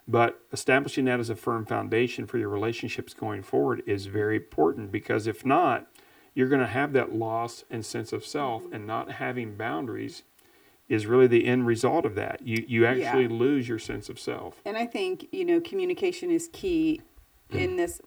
But 0.07 0.41
establishing 0.51 1.05
that 1.05 1.19
as 1.19 1.29
a 1.29 1.35
firm 1.35 1.65
foundation 1.65 2.25
for 2.25 2.37
your 2.37 2.49
relationships 2.49 3.13
going 3.13 3.41
forward 3.41 3.83
is 3.85 4.05
very 4.07 4.35
important 4.35 4.91
because 4.91 5.27
if 5.27 5.45
not, 5.45 5.87
you're 6.33 6.49
going 6.49 6.61
to 6.61 6.67
have 6.67 6.93
that 6.93 7.13
loss 7.13 7.63
and 7.69 7.85
sense 7.85 8.13
of 8.13 8.25
self, 8.25 8.63
and 8.71 8.87
not 8.87 9.11
having 9.11 9.55
boundaries 9.55 10.23
is 10.89 11.05
really 11.05 11.27
the 11.27 11.45
end 11.45 11.65
result 11.65 12.05
of 12.05 12.15
that. 12.15 12.41
You 12.45 12.63
you 12.67 12.85
actually 12.85 13.27
lose 13.27 13.67
your 13.67 13.79
sense 13.79 14.09
of 14.09 14.19
self. 14.19 14.61
And 14.65 14.77
I 14.77 14.85
think, 14.85 15.27
you 15.31 15.45
know, 15.45 15.61
communication 15.61 16.29
is 16.29 16.49
key 16.51 17.01
in 17.51 17.75
this 17.77 18.01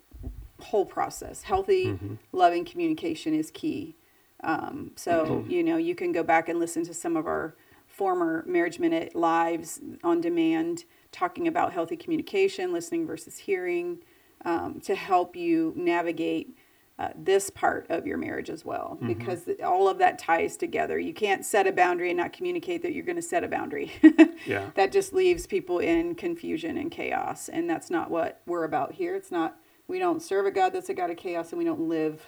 whole 0.60 0.84
process. 0.84 1.42
Healthy, 1.42 1.98
loving 2.32 2.64
communication 2.64 3.34
is 3.34 3.50
key. 3.50 3.96
Um, 4.44 4.92
so, 4.96 5.44
you 5.48 5.62
know, 5.62 5.76
you 5.76 5.94
can 5.94 6.12
go 6.12 6.22
back 6.22 6.48
and 6.48 6.58
listen 6.58 6.84
to 6.84 6.94
some 6.94 7.16
of 7.16 7.26
our 7.26 7.54
former 7.86 8.44
Marriage 8.46 8.78
Minute 8.78 9.14
lives 9.16 9.80
on 10.04 10.20
demand 10.20 10.84
talking 11.12 11.48
about 11.48 11.72
healthy 11.72 11.96
communication, 11.96 12.72
listening 12.72 13.06
versus 13.06 13.38
hearing, 13.38 13.98
um, 14.44 14.80
to 14.80 14.94
help 14.94 15.34
you 15.34 15.72
navigate 15.76 16.56
uh, 16.98 17.08
this 17.14 17.50
part 17.50 17.86
of 17.90 18.06
your 18.06 18.16
marriage 18.16 18.48
as 18.48 18.64
well, 18.64 18.98
because 19.06 19.48
all 19.62 19.86
of 19.86 19.98
that 19.98 20.18
ties 20.18 20.56
together. 20.56 20.98
You 20.98 21.12
can't 21.12 21.44
set 21.44 21.66
a 21.66 21.72
boundary 21.72 22.08
and 22.08 22.16
not 22.16 22.32
communicate 22.32 22.80
that 22.82 22.94
you're 22.94 23.04
going 23.04 23.16
to 23.16 23.22
set 23.22 23.44
a 23.44 23.48
boundary. 23.48 23.92
Yeah. 24.46 24.70
that 24.76 24.92
just 24.92 25.12
leaves 25.12 25.44
people 25.44 25.80
in 25.80 26.14
confusion 26.14 26.76
and 26.76 26.88
chaos, 26.90 27.48
and 27.48 27.68
that's 27.68 27.90
not 27.90 28.10
what 28.10 28.40
we're 28.46 28.62
about 28.64 28.92
here. 28.92 29.16
It's 29.16 29.32
not. 29.32 29.56
We 29.88 29.98
don't 29.98 30.22
serve 30.22 30.46
a 30.46 30.50
God 30.52 30.72
that's 30.72 30.88
a 30.88 30.94
God 30.94 31.10
of 31.10 31.16
chaos, 31.16 31.50
and 31.50 31.58
we 31.58 31.64
don't 31.64 31.88
live 31.88 32.22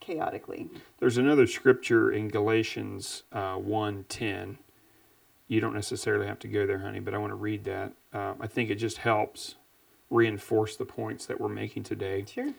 chaotically. 0.00 0.68
There's 0.98 1.16
another 1.16 1.46
scripture 1.46 2.10
in 2.10 2.28
Galatians 2.28 3.22
uh, 3.32 3.56
1.10. 3.56 4.56
You 5.46 5.60
don't 5.60 5.74
necessarily 5.74 6.26
have 6.26 6.38
to 6.40 6.48
go 6.48 6.66
there, 6.66 6.78
honey, 6.80 7.00
but 7.00 7.14
I 7.14 7.18
want 7.18 7.30
to 7.30 7.36
read 7.36 7.64
that. 7.64 7.92
Uh, 8.12 8.34
I 8.40 8.46
think 8.48 8.70
it 8.70 8.76
just 8.76 8.98
helps 8.98 9.54
reinforce 10.08 10.76
the 10.76 10.84
points 10.86 11.26
that 11.26 11.40
we're 11.40 11.48
making 11.48 11.84
today. 11.84 12.24
Sure. 12.32 12.52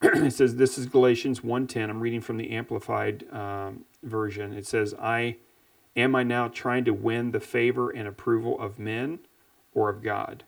it 0.02 0.32
says, 0.32 0.56
this 0.56 0.78
is 0.78 0.86
Galatians 0.86 1.40
1.10. 1.40 1.90
I'm 1.90 2.00
reading 2.00 2.20
from 2.20 2.36
the 2.36 2.50
Amplified 2.50 3.24
um, 3.32 3.84
version. 4.02 4.52
It 4.52 4.66
says, 4.66 4.94
I 5.00 5.36
am 5.96 6.14
I 6.14 6.22
now 6.22 6.48
trying 6.48 6.84
to 6.84 6.92
win 6.92 7.32
the 7.32 7.40
favor 7.40 7.90
and 7.90 8.06
approval 8.06 8.58
of 8.60 8.78
men 8.78 9.20
or 9.74 9.88
of 9.88 10.02
God? 10.02 10.44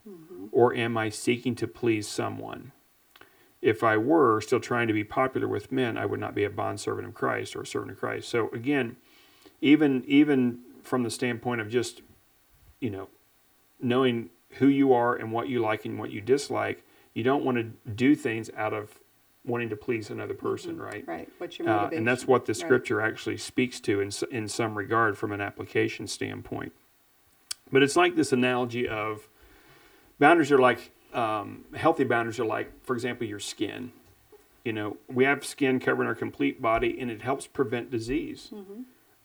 Or 0.53 0.75
am 0.75 0.97
I 0.97 1.09
seeking 1.09 1.55
to 1.57 1.67
please 1.67 2.09
someone? 2.09 2.73
if 3.63 3.85
I 3.85 3.97
were 3.97 4.41
still 4.41 4.61
trying 4.61 4.89
to 4.89 4.95
be 4.95 5.05
popular 5.05 5.47
with 5.47 5.71
men, 5.71 5.99
I 5.99 6.07
would 6.07 6.21
not 6.21 6.35
be 6.35 6.45
a 6.45 6.51
bondservant 6.51 7.07
of 7.07 7.15
Christ 7.15 7.55
or 7.55 7.63
a 7.63 7.67
servant 7.67 7.93
of 7.93 7.99
Christ. 7.99 8.29
So 8.29 8.49
again, 8.51 8.97
even 9.61 10.03
even 10.07 10.61
from 10.83 11.03
the 11.03 11.11
standpoint 11.11 11.61
of 11.61 11.69
just, 11.69 12.01
you 12.81 12.91
know, 12.91 13.09
knowing 13.81 14.31
who 14.53 14.67
you 14.67 14.93
are 14.93 15.15
and 15.15 15.31
what 15.31 15.49
you 15.49 15.61
like 15.61 15.85
and 15.85 15.99
what 15.99 16.11
you 16.11 16.21
dislike, 16.21 16.83
you 17.13 17.23
don't 17.23 17.45
want 17.45 17.59
to 17.59 17.91
do 17.91 18.15
things 18.15 18.51
out 18.57 18.73
of 18.73 18.99
wanting 19.45 19.69
to 19.71 19.77
please 19.77 20.11
another 20.11 20.35
person, 20.35 20.79
right? 20.81 21.07
Right. 21.07 21.29
What's 21.39 21.59
your 21.59 21.69
Uh, 21.69 21.73
motivation? 21.73 21.99
and 21.99 22.09
that's 22.09 22.27
what 22.27 22.45
the 22.45 22.51
Right. 22.53 22.57
scripture 22.57 23.01
actually 23.01 23.39
speaks 23.39 23.81
to 23.81 24.01
in, 24.01 24.11
in 24.31 24.49
some 24.49 24.77
regard 24.77 25.17
from 25.17 25.33
an 25.33 25.41
application 25.41 26.07
standpoint. 26.07 26.73
But 27.73 27.83
it's 27.83 27.97
like 27.97 28.17
this 28.17 28.33
analogy 28.33 28.87
of 28.89 29.29
boundaries 30.19 30.53
are 30.53 30.59
like 30.59 30.93
um, 31.15 31.65
healthy 31.75 32.05
boundaries 32.05 32.39
are 32.39 32.45
like, 32.45 32.71
for 32.85 32.95
example, 32.95 33.27
your 33.27 33.41
skin. 33.41 33.93
You 34.65 34.73
know, 34.75 34.97
we 35.09 35.25
have 35.25 35.45
skin 35.45 35.81
covering 35.81 36.07
our 36.07 36.15
complete 36.15 36.61
body, 36.61 37.01
and 37.01 37.11
it 37.11 37.23
helps 37.23 37.47
prevent 37.47 37.91
disease. 37.91 38.53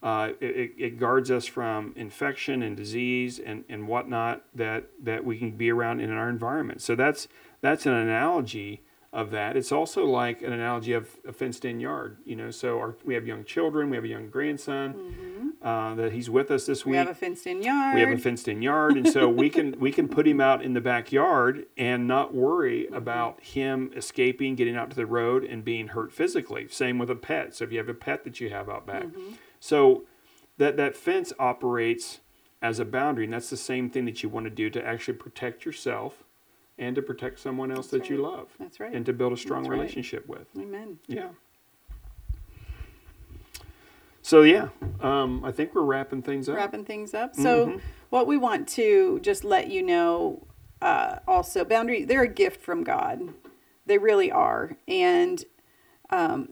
Uh, 0.02 0.32
it, 0.40 0.46
it- 0.56 0.72
it 0.78 1.00
guards 1.00 1.30
us 1.32 1.46
from 1.46 1.92
infection 1.96 2.62
and 2.64 2.78
disease 2.78 3.38
and, 3.40 3.64
and 3.70 3.88
whatnot 3.88 4.44
that, 4.54 4.86
that 5.04 5.26
we 5.26 5.38
can 5.38 5.52
be 5.52 5.70
around 5.72 6.00
in 6.00 6.12
our 6.12 6.30
environment. 6.30 6.82
So 6.82 6.96
that's 6.96 7.28
that's 7.62 7.86
an 7.86 7.94
analogy 7.94 8.82
of 9.16 9.32
that. 9.32 9.56
It's 9.56 9.72
also 9.72 10.04
like 10.04 10.42
an 10.42 10.52
analogy 10.52 10.92
of 10.92 11.08
a 11.26 11.32
fenced-in 11.32 11.80
yard. 11.80 12.18
You 12.26 12.36
know, 12.36 12.52
so 12.52 12.78
our, 12.80 12.96
we 13.06 13.14
have 13.14 13.26
young 13.26 13.46
children, 13.46 13.90
we 13.90 13.96
have 13.96 14.04
a 14.04 14.10
young 14.10 14.30
grandson 14.30 14.94
mm-hmm. 14.94 15.66
uh, 15.66 15.96
that 15.96 16.12
he's 16.12 16.30
with 16.30 16.52
us 16.52 16.66
this 16.66 16.86
week. 16.86 16.92
we 16.92 16.98
have 16.98 17.08
a 17.08 17.16
fenced-in 17.16 17.64
yard. 17.64 17.96
we 17.96 18.02
have 18.02 18.10
a 18.10 18.18
fenced 18.18 18.50
in 18.50 18.62
yard 18.62 18.98
and 18.98 19.08
so 19.08 19.30
we 19.30 19.50
can 19.50 19.80
we 19.80 19.90
can 19.90 20.10
put 20.10 20.28
him 20.28 20.42
out 20.42 20.62
in 20.62 20.74
the 20.74 20.82
backyard 20.82 21.66
and 21.78 22.06
not 22.06 22.36
worry 22.36 22.84
mm-hmm. 22.84 22.96
about 22.96 23.40
him 23.42 23.90
escaping 23.96 24.54
getting 24.54 24.76
out 24.76 24.90
to 24.90 24.98
the 24.98 25.06
road 25.06 25.46
and 25.46 25.64
being 25.64 25.88
hurt 25.88 26.12
physically 26.12 26.68
same 26.70 26.98
with 26.98 27.10
a 27.10 27.16
pet 27.16 27.56
so 27.56 27.64
if 27.64 27.72
you 27.72 27.78
have 27.78 27.88
a 27.88 27.94
pet 27.94 28.26
that 28.26 28.42
you 28.42 28.50
have 28.50 28.68
out 28.68 28.86
back 28.86 29.04
mm-hmm. 29.04 29.32
so 29.62 30.04
that 30.58 30.76
that 30.76 30.94
fence 30.94 31.32
operates 31.40 32.20
as 32.62 32.80
a 32.80 32.86
boundary 32.86 33.24
and 33.24 33.34
that's 33.34 33.50
the 33.50 33.56
same 33.56 33.90
thing 33.90 34.04
that 34.04 34.22
you 34.22 34.28
want 34.28 34.46
to 34.46 34.50
do 34.50 34.70
to 34.70 34.86
actually 34.86 35.14
protect 35.14 35.64
yourself 35.64 36.25
and 36.78 36.96
to 36.96 37.02
protect 37.02 37.40
someone 37.40 37.72
else 37.72 37.88
that 37.88 38.10
you 38.10 38.18
love 38.18 38.50
That's 38.60 38.80
right. 38.80 38.94
and 38.94 39.06
to 39.06 39.14
build 39.14 39.34
a 39.34 39.38
strong 39.38 39.64
That's 39.64 39.70
right. 39.72 39.80
relationship 39.80 40.28
with 40.28 40.48
Amen. 40.58 41.00
yeah 41.08 41.30
so 44.22 44.42
yeah 44.42 44.70
um, 45.02 45.44
i 45.46 45.52
think 45.52 45.74
we're 45.76 45.84
wrapping 45.84 46.22
things 46.22 46.50
up 46.50 46.56
wrapping 46.58 46.86
things 46.86 47.14
up. 47.14 47.36
So, 47.36 47.80
what 48.10 48.28
we 48.28 48.38
want 48.38 48.68
to 48.70 49.20
just 49.22 49.44
let 49.44 49.70
you 49.70 49.84
know 49.84 50.48
uh, 50.82 51.20
also, 51.28 51.64
boundary, 51.66 52.04
they're 52.04 52.24
a 52.24 52.28
gift 52.28 52.62
from 52.62 52.84
God. 52.84 53.34
They 53.88 53.98
really 53.98 54.30
are. 54.32 54.78
And 54.88 55.44
um, 56.12 56.50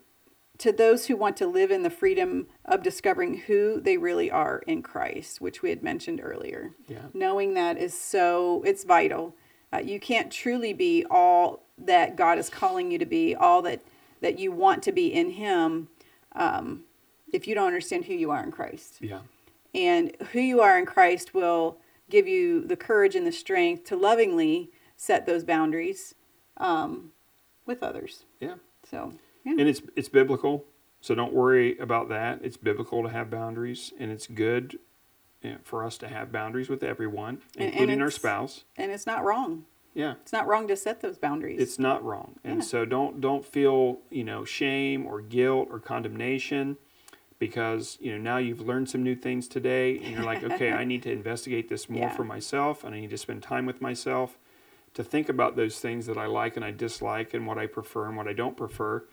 to 0.58 0.72
those 0.72 1.06
who 1.06 1.16
want 1.16 1.38
to 1.38 1.46
live 1.46 1.70
in 1.72 1.84
the 1.84 1.90
freedom 1.90 2.48
of 2.66 2.82
discovering 2.82 3.38
who 3.48 3.80
they 3.82 3.98
really 3.98 4.32
are 4.32 4.64
in 4.66 4.82
Christ, 4.82 5.40
which 5.42 5.62
we 5.62 5.70
had 5.70 5.84
mentioned 5.84 6.20
earlier, 6.24 6.72
Yeah. 6.88 7.08
knowing 7.14 7.54
that 7.56 7.78
is 7.78 7.94
so, 7.94 8.64
it's 8.66 8.84
vital. 8.86 9.36
Uh, 9.74 9.80
you 9.80 10.00
can't 10.00 10.32
truly 10.32 10.74
be 10.74 11.06
all 11.10 11.64
that 11.78 12.16
God 12.16 12.38
is 12.38 12.50
calling 12.50 12.92
you 12.92 13.00
to 13.00 13.06
be, 13.06 13.34
all 13.34 13.62
that, 13.64 13.82
that 14.22 14.38
you 14.38 14.52
want 14.52 14.84
to 14.84 14.92
be 14.92 15.08
in 15.12 15.32
Him, 15.32 15.88
um, 16.34 16.84
if 17.32 17.48
you 17.48 17.56
don't 17.56 17.68
understand 17.68 18.06
who 18.06 18.14
you 18.14 18.30
are 18.30 18.44
in 18.44 18.52
Christ. 18.52 18.98
yeah 19.00 19.22
And 19.74 20.16
who 20.32 20.40
you 20.40 20.62
are 20.62 20.78
in 20.78 20.86
Christ 20.86 21.34
will 21.34 21.78
give 22.10 22.28
you 22.28 22.64
the 22.66 22.76
courage 22.76 23.16
and 23.16 23.26
the 23.26 23.32
strength 23.32 23.86
to 23.86 23.96
lovingly 23.96 24.70
set 24.96 25.26
those 25.26 25.44
boundaries 25.44 26.14
um, 26.58 27.12
with 27.66 27.82
others. 27.82 28.26
yeah 28.40 28.56
So, 28.90 29.14
yeah. 29.44 29.54
and 29.54 29.62
it's 29.62 29.82
it's 29.96 30.10
biblical 30.10 30.66
so 31.02 31.16
don't 31.16 31.34
worry 31.34 31.78
about 31.80 32.08
that 32.10 32.40
it's 32.44 32.56
biblical 32.58 33.02
to 33.04 33.10
have 33.10 33.30
boundaries 33.30 33.92
and 34.00 34.12
it's 34.12 34.28
good 34.28 34.78
for 35.64 35.84
us 35.84 35.98
to 36.00 36.08
have 36.08 36.32
boundaries 36.32 36.70
with 36.70 36.84
everyone 36.84 37.42
And- 37.56 37.66
and 37.66 37.70
including 37.74 38.02
our 38.02 38.12
spouse 38.12 38.64
And 38.78 38.92
it's 38.92 39.06
not 39.06 39.24
wrong. 39.24 39.66
yeah 39.94 40.14
It's 40.22 40.34
not 40.34 40.48
wrong 40.48 40.68
to 40.68 40.76
set 40.76 41.02
those 41.02 41.18
boundaries. 41.18 41.60
it's 41.62 41.78
not 41.80 42.04
wrong 42.04 42.36
and 42.44 42.56
Yeah. 42.58 42.62
so 42.62 42.86
don't 42.86 43.20
don't 43.22 43.46
feel 43.46 44.00
you 44.10 44.24
know 44.24 44.44
shame 44.46 45.06
or 45.06 45.22
guilt 45.22 45.68
or 45.72 45.80
condemnation 45.80 46.78
because 47.40 47.98
you 48.02 48.12
know 48.12 48.18
now 48.18 48.38
you've 48.38 48.62
learned 48.62 48.90
some 48.90 49.04
new 49.04 49.16
things 49.16 49.48
today 49.48 49.98
and 49.98 50.08
you're 50.14 50.24
like 50.24 50.44
okay 50.44 50.72
i 50.72 50.84
need 50.92 51.04
to 51.04 51.12
investigate 51.12 51.68
this 51.70 51.90
more 51.90 52.04
Yeah. 52.08 52.16
for 52.16 52.24
myself 52.24 52.84
and 52.84 52.96
i 52.96 53.00
need 53.00 53.10
to 53.10 53.18
spend 53.18 53.44
time 53.44 53.66
with 53.66 53.82
myself 53.82 54.38
to 54.94 55.04
think 55.04 55.28
about 55.28 55.56
those 55.56 55.80
things 55.80 56.06
that 56.06 56.18
i 56.18 56.26
like 56.26 56.56
and 56.56 56.64
i 56.64 56.72
dislike 56.72 57.34
and 57.34 57.46
what 57.46 57.58
i 57.58 57.66
prefer 57.68 58.06
and 58.08 58.16
what 58.16 58.28
i 58.28 58.34
don't 58.34 58.56
prefer 58.56 59.04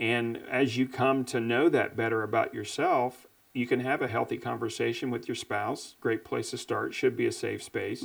and 0.00 0.38
as 0.50 0.76
you 0.76 0.88
come 0.88 1.24
to 1.26 1.38
know 1.40 1.68
that 1.68 1.96
better 1.96 2.22
about 2.22 2.52
yourself 2.54 3.26
you 3.54 3.66
can 3.66 3.80
have 3.80 4.02
a 4.02 4.08
healthy 4.08 4.36
conversation 4.36 5.10
with 5.10 5.28
your 5.28 5.34
spouse 5.34 5.96
great 6.00 6.24
place 6.24 6.50
to 6.50 6.58
start 6.58 6.94
should 6.94 7.16
be 7.16 7.26
a 7.26 7.32
safe 7.32 7.62
space 7.62 8.04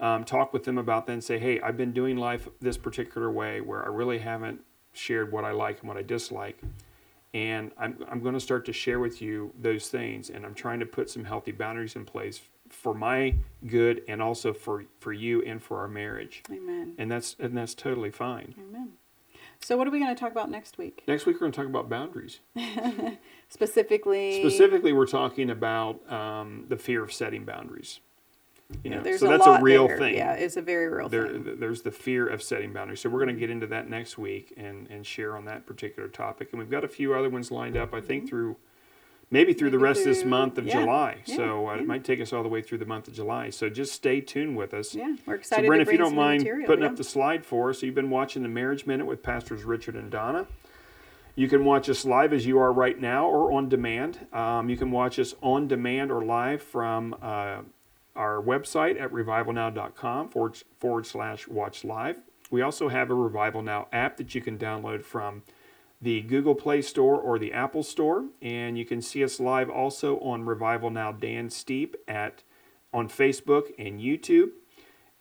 um, 0.00 0.24
talk 0.24 0.52
with 0.52 0.64
them 0.64 0.78
about 0.78 1.06
that 1.06 1.12
and 1.12 1.24
say, 1.24 1.38
hey, 1.38 1.60
I've 1.60 1.76
been 1.76 1.92
doing 1.92 2.16
life 2.16 2.48
this 2.60 2.76
particular 2.76 3.30
way 3.30 3.60
where 3.60 3.84
I 3.84 3.88
really 3.88 4.18
haven't 4.18 4.60
shared 4.92 5.32
what 5.32 5.44
I 5.44 5.52
like 5.52 5.80
and 5.80 5.88
what 5.88 5.96
I 5.96 6.02
dislike. 6.02 6.60
And 7.32 7.72
I'm, 7.78 8.04
I'm 8.08 8.20
going 8.20 8.34
to 8.34 8.40
start 8.40 8.64
to 8.66 8.72
share 8.72 9.00
with 9.00 9.20
you 9.20 9.52
those 9.60 9.88
things. 9.88 10.30
And 10.30 10.44
I'm 10.44 10.54
trying 10.54 10.80
to 10.80 10.86
put 10.86 11.10
some 11.10 11.24
healthy 11.24 11.52
boundaries 11.52 11.96
in 11.96 12.04
place 12.04 12.40
for 12.68 12.94
my 12.94 13.34
good 13.66 14.02
and 14.08 14.20
also 14.20 14.52
for, 14.52 14.84
for 15.00 15.12
you 15.12 15.42
and 15.42 15.62
for 15.62 15.80
our 15.80 15.88
marriage. 15.88 16.42
Amen. 16.50 16.94
And 16.98 17.10
that's, 17.10 17.36
and 17.38 17.56
that's 17.56 17.74
totally 17.74 18.10
fine. 18.10 18.54
Amen. 18.58 18.92
So, 19.64 19.78
what 19.78 19.88
are 19.88 19.90
we 19.90 19.98
going 19.98 20.14
to 20.14 20.20
talk 20.20 20.30
about 20.30 20.50
next 20.50 20.76
week? 20.76 21.04
Next 21.08 21.24
week, 21.24 21.36
we're 21.36 21.40
going 21.40 21.52
to 21.52 21.56
talk 21.56 21.66
about 21.66 21.88
boundaries. 21.88 22.40
Specifically, 23.48 24.40
Specifically, 24.40 24.92
we're 24.92 25.06
talking 25.06 25.48
about 25.48 26.00
um, 26.12 26.66
the 26.68 26.76
fear 26.76 27.02
of 27.02 27.10
setting 27.14 27.46
boundaries. 27.46 28.00
You 28.82 28.90
know, 28.90 29.00
there's 29.00 29.20
so 29.20 29.26
a 29.26 29.30
that's 29.30 29.46
a 29.46 29.62
real 29.62 29.88
there. 29.88 29.96
thing. 29.96 30.16
Yeah, 30.16 30.34
it's 30.34 30.58
a 30.58 30.62
very 30.62 30.88
real 30.88 31.08
there, 31.08 31.28
thing. 31.28 31.56
there's 31.58 31.80
the 31.80 31.90
fear 31.90 32.26
of 32.26 32.42
setting 32.42 32.74
boundaries. 32.74 33.00
So 33.00 33.08
we're 33.08 33.24
going 33.24 33.34
to 33.34 33.40
get 33.40 33.48
into 33.48 33.66
that 33.68 33.88
next 33.88 34.18
week 34.18 34.52
and, 34.58 34.86
and 34.90 35.06
share 35.06 35.34
on 35.34 35.46
that 35.46 35.64
particular 35.64 36.10
topic. 36.10 36.50
And 36.52 36.58
we've 36.58 36.70
got 36.70 36.84
a 36.84 36.88
few 36.88 37.14
other 37.14 37.30
ones 37.30 37.50
lined 37.50 37.78
up, 37.78 37.94
I 37.94 38.02
think, 38.02 38.28
through 38.28 38.56
maybe 39.30 39.52
through 39.52 39.70
the. 39.70 39.76
Maybe 39.76 39.84
rest 39.84 40.00
of 40.00 40.06
this 40.06 40.24
month 40.24 40.58
of 40.58 40.66
yeah, 40.66 40.80
July. 40.80 41.18
yeah, 41.26 41.36
so 41.36 41.68
uh, 41.68 41.74
yeah. 41.74 41.80
it 41.80 41.86
might 41.86 42.04
take 42.04 42.20
us 42.20 42.32
all 42.32 42.42
the 42.42 42.48
way 42.48 42.62
through 42.62 42.78
the 42.78 42.86
month 42.86 43.08
of 43.08 43.14
July. 43.14 43.50
So 43.50 43.68
just 43.68 43.92
stay 43.92 44.20
tuned 44.20 44.56
with 44.56 44.74
us. 44.74 44.94
Yeah, 44.94 45.14
we're 45.26 45.36
excited. 45.36 45.64
So, 45.64 45.68
Brent, 45.68 45.84
to 45.84 45.88
if 45.88 45.92
you 45.92 45.98
don't 45.98 46.14
mind 46.14 46.42
material. 46.42 46.66
putting 46.66 46.84
up 46.84 46.96
the 46.96 47.04
slide 47.04 47.44
for 47.44 47.70
us, 47.70 47.80
so 47.80 47.86
you've 47.86 47.94
been 47.94 48.10
watching 48.10 48.42
the 48.42 48.48
Marriage 48.48 48.86
Minute 48.86 49.06
with 49.06 49.22
Pastors 49.22 49.64
Richard 49.64 49.96
and 49.96 50.10
Donna. 50.10 50.46
You 51.36 51.48
can 51.48 51.64
watch 51.64 51.88
us 51.88 52.04
live 52.04 52.32
as 52.32 52.46
you 52.46 52.58
are 52.58 52.72
right 52.72 52.98
now 52.98 53.26
or 53.26 53.50
on 53.52 53.68
demand. 53.68 54.26
Um, 54.32 54.68
you 54.68 54.76
can 54.76 54.92
watch 54.92 55.18
us 55.18 55.34
on 55.42 55.66
demand 55.66 56.12
or 56.12 56.24
live 56.24 56.62
from 56.62 57.16
uh, 57.20 57.62
our 58.14 58.40
website 58.40 59.00
at 59.00 59.10
revivalnow.com 59.10 60.28
forward, 60.28 60.62
forward 60.78 61.06
slash 61.06 61.48
watch 61.48 61.84
live. 61.84 62.20
We 62.50 62.62
also 62.62 62.88
have 62.88 63.10
a 63.10 63.14
Revival 63.14 63.62
Now 63.62 63.88
app 63.92 64.16
that 64.18 64.34
you 64.34 64.40
can 64.40 64.56
download 64.58 65.02
from 65.02 65.42
the 66.04 66.20
Google 66.20 66.54
Play 66.54 66.82
Store 66.82 67.18
or 67.18 67.38
the 67.38 67.52
Apple 67.52 67.82
Store. 67.82 68.26
And 68.42 68.76
you 68.76 68.84
can 68.84 69.00
see 69.00 69.24
us 69.24 69.40
live 69.40 69.70
also 69.70 70.18
on 70.20 70.44
Revival 70.44 70.90
Now 70.90 71.12
Dan 71.12 71.48
Steep 71.48 71.96
at 72.06 72.42
on 72.92 73.08
Facebook 73.08 73.72
and 73.78 73.98
YouTube. 74.00 74.50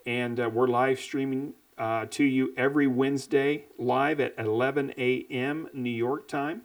And 0.06 0.40
uh, 0.40 0.50
we're 0.54 0.68
live 0.68 1.00
streaming 1.00 1.54
uh, 1.78 2.08
to 2.12 2.26
you 2.26 2.54
every 2.58 2.86
Wednesday 2.86 3.64
live 3.78 4.20
at 4.20 4.34
11 4.38 4.94
a.m. 4.98 5.70
New 5.74 5.90
York 5.90 6.28
time. 6.28 6.64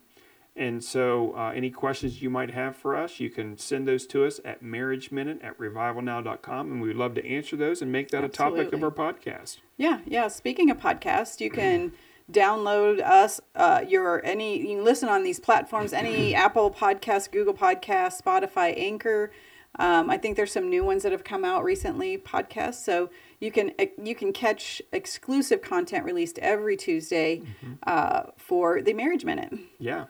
And 0.56 0.82
so, 0.82 1.36
uh, 1.36 1.52
any 1.54 1.70
questions 1.70 2.20
you 2.20 2.28
might 2.28 2.50
have 2.50 2.74
for 2.74 2.96
us, 2.96 3.20
you 3.20 3.30
can 3.30 3.56
send 3.56 3.86
those 3.86 4.08
to 4.08 4.24
us 4.24 4.40
at 4.44 4.60
marriage 4.60 5.12
minute 5.12 5.40
at 5.40 5.56
revivalnow.com. 5.56 6.72
And 6.72 6.82
we'd 6.82 6.96
love 6.96 7.14
to 7.14 7.24
answer 7.24 7.54
those 7.54 7.80
and 7.80 7.92
make 7.92 8.08
that 8.08 8.24
Absolutely. 8.24 8.62
a 8.62 8.64
topic 8.64 8.74
of 8.74 8.82
our 8.82 8.90
podcast. 8.90 9.58
Yeah, 9.76 10.00
yeah. 10.04 10.26
Speaking 10.26 10.68
of 10.68 10.78
podcasts, 10.78 11.40
you 11.40 11.52
can 11.52 11.92
download 12.30 13.02
us 13.02 13.40
uh, 13.54 13.82
your 13.86 14.24
any 14.24 14.70
you 14.70 14.82
listen 14.82 15.08
on 15.08 15.22
these 15.22 15.40
platforms 15.40 15.92
any 15.92 16.34
apple 16.34 16.70
podcast 16.70 17.32
google 17.32 17.54
podcast 17.54 18.20
spotify 18.22 18.78
anchor. 18.78 19.30
Um, 19.78 20.10
i 20.10 20.16
think 20.16 20.36
there's 20.36 20.52
some 20.52 20.68
new 20.68 20.84
ones 20.84 21.02
that 21.04 21.12
have 21.12 21.24
come 21.24 21.44
out 21.44 21.64
recently 21.64 22.18
podcasts. 22.18 22.84
So 22.84 23.10
you 23.40 23.50
can 23.50 23.72
you 24.02 24.14
can 24.14 24.32
catch 24.32 24.82
exclusive 24.92 25.62
content 25.62 26.04
released 26.04 26.38
every 26.38 26.76
tuesday 26.76 27.38
mm-hmm. 27.38 27.74
uh, 27.86 28.24
for 28.36 28.82
the 28.82 28.92
marriage 28.92 29.24
minute. 29.24 29.52
Yeah. 29.78 30.06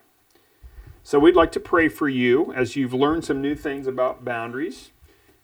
So 1.03 1.19
we'd 1.19 1.37
like 1.37 1.53
to 1.53 1.61
pray 1.61 1.89
for 1.89 2.09
you 2.09 2.53
as 2.53 2.77
you've 2.77 2.93
learned 2.93 3.25
some 3.25 3.41
new 3.41 3.55
things 3.55 3.87
about 3.87 4.25
boundaries 4.25 4.93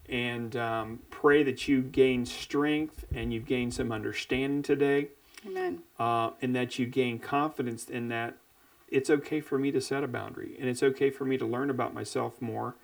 and 0.09 0.55
um, 0.57 0.99
pray 1.11 1.43
that 1.43 1.69
you 1.69 1.81
gain 1.81 2.27
strength 2.27 3.05
and 3.15 3.33
you've 3.33 3.47
gained 3.47 3.73
some 3.73 3.91
understanding 3.91 4.63
today 4.63 5.09
Amen. 5.47 5.83
Uh, 5.99 6.31
and 6.41 6.55
that 6.57 6.79
you 6.79 6.87
gain 6.87 7.19
confidence 7.19 7.89
in 7.89 8.09
that 8.09 8.37
it's 8.89 9.11
okay 9.11 9.41
for 9.41 9.59
me 9.59 9.71
to 9.73 9.81
set 9.81 10.05
a 10.05 10.09
boundary 10.09 10.57
and 10.59 10.69
it's 10.69 10.83
okay 10.83 11.11
for 11.11 11.25
me 11.25 11.37
to 11.37 11.45
learn 11.47 11.71
about 11.71 11.95
myself 11.95 12.41
more 12.41 12.77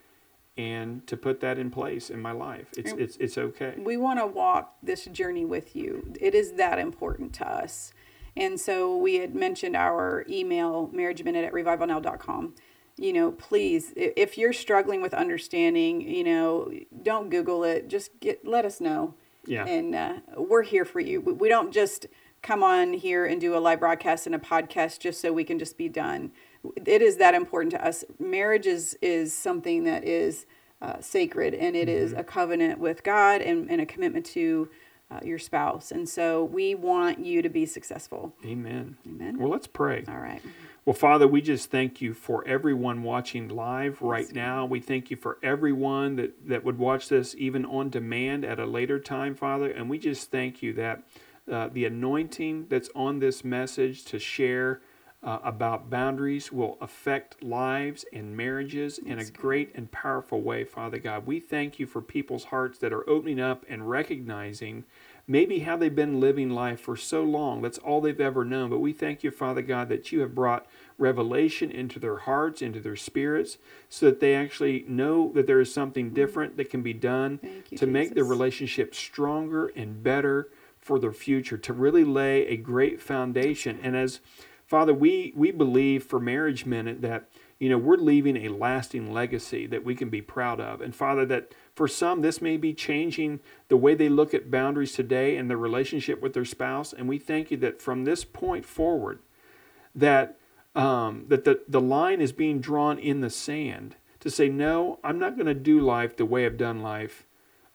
and 0.56 1.06
to 1.06 1.16
put 1.16 1.40
that 1.40 1.58
in 1.58 1.70
place 1.70 2.10
in 2.10 2.20
my 2.20 2.32
life. 2.32 2.66
It's 2.76 2.92
it's 2.92 3.16
it's 3.16 3.38
okay. 3.38 3.74
We 3.78 3.96
want 3.96 4.18
to 4.18 4.26
walk 4.26 4.74
this 4.82 5.06
journey 5.06 5.44
with 5.44 5.74
you. 5.74 6.12
It 6.20 6.34
is 6.34 6.52
that 6.52 6.78
important 6.78 7.32
to 7.34 7.48
us. 7.48 7.92
And 8.36 8.60
so 8.60 8.96
we 8.96 9.16
had 9.16 9.34
mentioned 9.34 9.76
our 9.76 10.24
email 10.28 10.90
marriage 10.92 11.22
minute 11.22 11.44
at 11.44 11.52
revivalnow.com. 11.52 12.54
You 12.96 13.12
know, 13.12 13.32
please 13.32 13.92
if 13.96 14.36
you're 14.36 14.52
struggling 14.52 15.00
with 15.00 15.14
understanding, 15.14 16.02
you 16.02 16.24
know, 16.24 16.70
don't 17.02 17.30
google 17.30 17.64
it. 17.64 17.88
Just 17.88 18.18
get 18.20 18.46
let 18.46 18.64
us 18.64 18.80
know. 18.80 19.14
Yeah. 19.46 19.64
And 19.64 19.94
uh, 19.94 20.14
we're 20.36 20.62
here 20.62 20.84
for 20.84 21.00
you. 21.00 21.20
We 21.20 21.48
don't 21.48 21.72
just 21.72 22.06
come 22.42 22.62
on 22.62 22.92
here 22.92 23.26
and 23.26 23.40
do 23.40 23.56
a 23.56 23.58
live 23.58 23.80
broadcast 23.80 24.26
and 24.26 24.34
a 24.34 24.38
podcast 24.38 25.00
just 25.00 25.20
so 25.20 25.32
we 25.32 25.44
can 25.44 25.58
just 25.58 25.76
be 25.76 25.88
done. 25.88 26.32
It 26.86 27.02
is 27.02 27.16
that 27.16 27.34
important 27.34 27.72
to 27.72 27.84
us. 27.84 28.04
Marriage 28.18 28.66
is 28.66 28.96
is 29.00 29.32
something 29.32 29.84
that 29.84 30.04
is 30.04 30.46
uh, 30.82 31.00
sacred 31.00 31.54
and 31.54 31.76
it 31.76 31.88
mm-hmm. 31.88 32.04
is 32.04 32.12
a 32.12 32.24
covenant 32.24 32.78
with 32.78 33.02
God 33.02 33.40
and, 33.42 33.70
and 33.70 33.80
a 33.80 33.86
commitment 33.86 34.26
to 34.26 34.68
uh, 35.10 35.20
your 35.24 35.38
spouse. 35.38 35.90
And 35.90 36.08
so 36.08 36.44
we 36.44 36.74
want 36.74 37.18
you 37.18 37.42
to 37.42 37.48
be 37.48 37.66
successful. 37.66 38.32
Amen. 38.44 38.96
Amen. 39.06 39.38
Well, 39.38 39.50
let's 39.50 39.66
pray. 39.66 40.04
All 40.08 40.18
right. 40.18 40.40
Well, 40.84 40.94
Father, 40.94 41.28
we 41.28 41.42
just 41.42 41.70
thank 41.70 42.00
you 42.00 42.14
for 42.14 42.46
everyone 42.46 43.02
watching 43.02 43.48
live 43.48 44.00
right 44.00 44.32
now. 44.32 44.64
We 44.64 44.80
thank 44.80 45.10
you 45.10 45.16
for 45.16 45.38
everyone 45.42 46.16
that, 46.16 46.48
that 46.48 46.64
would 46.64 46.78
watch 46.78 47.08
this 47.08 47.34
even 47.36 47.66
on 47.66 47.90
demand 47.90 48.44
at 48.44 48.58
a 48.58 48.64
later 48.64 48.98
time, 48.98 49.34
Father. 49.34 49.70
And 49.70 49.90
we 49.90 49.98
just 49.98 50.30
thank 50.30 50.62
you 50.62 50.72
that 50.74 51.02
uh, 51.50 51.68
the 51.72 51.84
anointing 51.84 52.66
that's 52.68 52.90
on 52.94 53.18
this 53.18 53.44
message 53.44 54.04
to 54.06 54.18
share 54.18 54.80
uh, 55.22 55.38
about 55.44 55.90
boundaries 55.90 56.50
will 56.50 56.78
affect 56.80 57.42
lives 57.42 58.06
and 58.12 58.34
marriages 58.34 58.98
in 58.98 59.18
a 59.18 59.24
great 59.24 59.70
and 59.74 59.90
powerful 59.92 60.40
way, 60.40 60.64
Father 60.64 60.98
God. 60.98 61.26
We 61.26 61.40
thank 61.40 61.78
you 61.78 61.86
for 61.86 62.00
people's 62.00 62.44
hearts 62.44 62.78
that 62.78 62.92
are 62.92 63.08
opening 63.08 63.38
up 63.38 63.66
and 63.68 63.90
recognizing 63.90 64.84
maybe 65.26 65.60
how 65.60 65.76
they've 65.76 65.94
been 65.94 66.20
living 66.20 66.48
life 66.48 66.80
for 66.80 66.96
so 66.96 67.22
long. 67.22 67.60
That's 67.60 67.76
all 67.76 68.00
they've 68.00 68.18
ever 68.18 68.46
known. 68.46 68.70
But 68.70 68.78
we 68.78 68.94
thank 68.94 69.22
you, 69.22 69.30
Father 69.30 69.60
God, 69.60 69.90
that 69.90 70.10
you 70.10 70.20
have 70.20 70.34
brought 70.34 70.66
revelation 70.96 71.70
into 71.70 71.98
their 71.98 72.16
hearts, 72.16 72.62
into 72.62 72.80
their 72.80 72.96
spirits, 72.96 73.58
so 73.90 74.06
that 74.06 74.20
they 74.20 74.34
actually 74.34 74.86
know 74.88 75.30
that 75.34 75.46
there 75.46 75.60
is 75.60 75.72
something 75.72 76.10
different 76.10 76.56
that 76.56 76.70
can 76.70 76.82
be 76.82 76.94
done 76.94 77.40
you, 77.42 77.60
to 77.62 77.70
Jesus. 77.70 77.88
make 77.88 78.14
the 78.14 78.24
relationship 78.24 78.94
stronger 78.94 79.66
and 79.76 80.02
better 80.02 80.48
for 80.80 80.98
their 80.98 81.12
future, 81.12 81.58
to 81.58 81.72
really 81.72 82.04
lay 82.04 82.46
a 82.46 82.56
great 82.56 83.00
foundation. 83.00 83.78
And 83.82 83.96
as 83.96 84.20
Father, 84.66 84.94
we, 84.94 85.32
we 85.34 85.50
believe 85.50 86.04
for 86.04 86.20
Marriage 86.20 86.64
Minute 86.64 87.02
that, 87.02 87.28
you 87.58 87.68
know, 87.68 87.76
we're 87.76 87.96
leaving 87.96 88.36
a 88.36 88.50
lasting 88.50 89.12
legacy 89.12 89.66
that 89.66 89.84
we 89.84 89.96
can 89.96 90.08
be 90.08 90.22
proud 90.22 90.60
of. 90.60 90.80
And 90.80 90.94
Father, 90.94 91.26
that 91.26 91.52
for 91.74 91.88
some, 91.88 92.22
this 92.22 92.40
may 92.40 92.56
be 92.56 92.72
changing 92.72 93.40
the 93.66 93.76
way 93.76 93.96
they 93.96 94.08
look 94.08 94.32
at 94.32 94.48
boundaries 94.48 94.92
today 94.92 95.36
and 95.36 95.50
their 95.50 95.56
relationship 95.56 96.22
with 96.22 96.34
their 96.34 96.44
spouse. 96.44 96.92
And 96.92 97.08
we 97.08 97.18
thank 97.18 97.50
you 97.50 97.56
that 97.56 97.82
from 97.82 98.04
this 98.04 98.24
point 98.24 98.64
forward, 98.64 99.18
that 99.92 100.36
um, 100.76 101.24
that 101.26 101.44
the, 101.44 101.60
the 101.66 101.80
line 101.80 102.20
is 102.20 102.30
being 102.30 102.60
drawn 102.60 102.96
in 102.96 103.22
the 103.22 103.30
sand 103.30 103.96
to 104.20 104.30
say, 104.30 104.48
no, 104.48 105.00
I'm 105.02 105.18
not 105.18 105.34
going 105.34 105.46
to 105.46 105.54
do 105.54 105.80
life 105.80 106.16
the 106.16 106.24
way 106.24 106.46
I've 106.46 106.56
done 106.56 106.80
life 106.80 107.26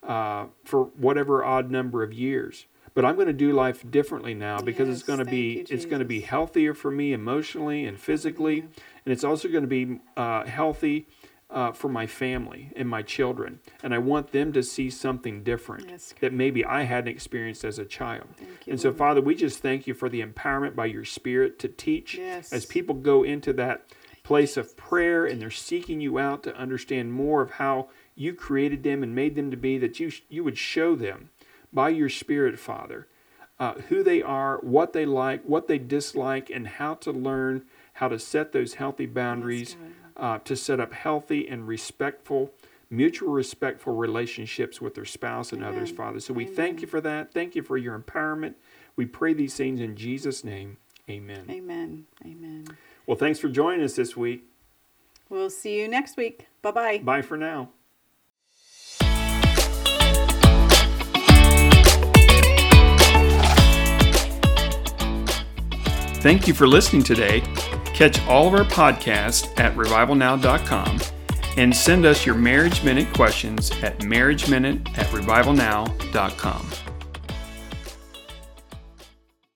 uh, 0.01 0.45
for 0.63 0.85
whatever 0.85 1.43
odd 1.43 1.69
number 1.69 2.03
of 2.03 2.13
years 2.13 2.67
but 2.95 3.05
I'm 3.05 3.15
going 3.15 3.27
to 3.27 3.34
do 3.34 3.51
life 3.51 3.86
differently 3.91 4.34
now 4.34 4.60
because 4.60 4.88
yes, 4.88 4.97
it's 4.97 5.05
going 5.05 5.19
to 5.19 5.25
be 5.25 5.58
you, 5.58 5.65
it's 5.69 5.86
going 5.86 5.99
to 5.99 6.05
be 6.05 6.21
healthier 6.21 6.73
for 6.73 6.89
me 6.89 7.13
emotionally 7.13 7.86
and 7.86 7.99
physically, 7.99 8.62
and 8.62 9.13
it's 9.13 9.23
also 9.23 9.47
going 9.49 9.63
to 9.63 9.67
be 9.67 9.99
uh, 10.17 10.45
healthy 10.45 11.08
uh, 11.49 11.71
for 11.71 11.89
my 11.89 12.08
family 12.08 12.71
and 12.75 12.89
my 12.89 13.01
children. 13.01 13.60
And 13.84 13.93
I 13.93 13.97
want 13.99 14.31
them 14.31 14.51
to 14.53 14.63
see 14.63 14.89
something 14.89 15.43
different 15.43 15.89
yes, 15.89 16.15
that 16.21 16.34
maybe 16.34 16.65
I 16.65 16.84
hadn't 16.84 17.12
experienced 17.12 17.63
as 17.63 17.77
a 17.77 17.86
child. 17.86 18.27
You, 18.39 18.47
and 18.71 18.81
so, 18.81 18.89
Lord. 18.89 18.97
Father, 18.97 19.21
we 19.21 19.36
just 19.36 19.60
thank 19.60 19.86
you 19.86 19.93
for 19.93 20.10
the 20.10 20.23
empowerment 20.23 20.75
by 20.75 20.88
your 20.88 21.05
Spirit 21.05 21.60
to 21.60 21.67
teach 21.67 22.15
yes. 22.15 22.51
as 22.51 22.65
people 22.65 22.95
go 22.95 23.23
into 23.23 23.53
that 23.53 23.86
place 24.23 24.58
of 24.58 24.75
prayer 24.75 25.25
and 25.25 25.39
they're 25.39 25.51
seeking 25.51 26.01
you 26.01 26.17
out 26.17 26.41
to 26.43 26.55
understand 26.58 27.13
more 27.13 27.43
of 27.43 27.51
how 27.51 27.89
you 28.15 28.34
created 28.34 28.81
them 28.81 29.03
and 29.03 29.13
made 29.13 29.36
them 29.36 29.51
to 29.51 29.58
be 29.58 29.77
that 29.77 29.99
you 29.99 30.12
you 30.29 30.43
would 30.43 30.58
show 30.58 30.95
them 30.95 31.29
by 31.75 31.89
your 31.89 32.09
Spirit, 32.09 32.57
Father, 32.57 33.07
uh, 33.59 33.73
who 33.89 34.01
they 34.01 34.21
are, 34.21 34.57
what 34.59 34.93
they 34.93 35.05
like, 35.05 35.43
what 35.43 35.67
they 35.67 35.77
dislike, 35.77 36.49
and 36.49 36.67
how 36.67 36.95
to 36.95 37.11
learn 37.11 37.63
how 37.93 38.07
to 38.07 38.17
set 38.17 38.51
those 38.51 38.75
healthy 38.75 39.05
boundaries 39.05 39.77
uh, 40.17 40.39
to 40.39 40.55
set 40.55 40.79
up 40.79 40.93
healthy 40.93 41.47
and 41.47 41.67
respectful, 41.67 42.51
mutual 42.89 43.31
respectful 43.31 43.93
relationships 43.93 44.81
with 44.81 44.95
their 44.95 45.05
spouse 45.05 45.53
and 45.53 45.61
Amen. 45.61 45.75
others, 45.75 45.91
Father. 45.91 46.19
So 46.19 46.33
we 46.33 46.43
Amen. 46.43 46.55
thank 46.55 46.81
you 46.81 46.88
for 46.88 47.01
that. 47.01 47.33
Thank 47.33 47.55
you 47.55 47.63
for 47.63 47.77
your 47.77 47.97
empowerment. 47.97 48.55
We 48.95 49.05
pray 49.05 49.33
these 49.33 49.55
things 49.55 49.79
in 49.79 49.95
Jesus' 49.95 50.43
name. 50.43 50.77
Amen. 51.09 51.45
Amen. 51.49 52.05
Amen. 52.25 52.65
Well, 53.05 53.17
thanks 53.17 53.39
for 53.39 53.49
joining 53.49 53.83
us 53.83 53.95
this 53.95 54.17
week. 54.17 54.43
We'll 55.29 55.49
see 55.49 55.79
you 55.79 55.88
next 55.88 56.17
week. 56.17 56.47
Bye 56.61 56.71
bye. 56.71 56.97
Bye 56.99 57.21
for 57.21 57.38
now. 57.38 57.69
Thank 66.25 66.47
you 66.47 66.55
for 66.55 66.65
listening 66.65 67.03
today. 67.03 67.41
Catch 67.93 68.19
all 68.25 68.47
of 68.47 68.55
our 68.55 68.65
podcasts 68.65 69.47
at 69.59 69.75
revivalnow.com 69.75 70.99
and 71.55 71.75
send 71.75 72.03
us 72.03 72.25
your 72.25 72.33
Marriage 72.33 72.83
Minute 72.83 73.13
questions 73.13 73.69
at 73.83 73.99
marriageminute 73.99 74.97
at 74.97 75.05
revivalnow.com. 75.09 76.84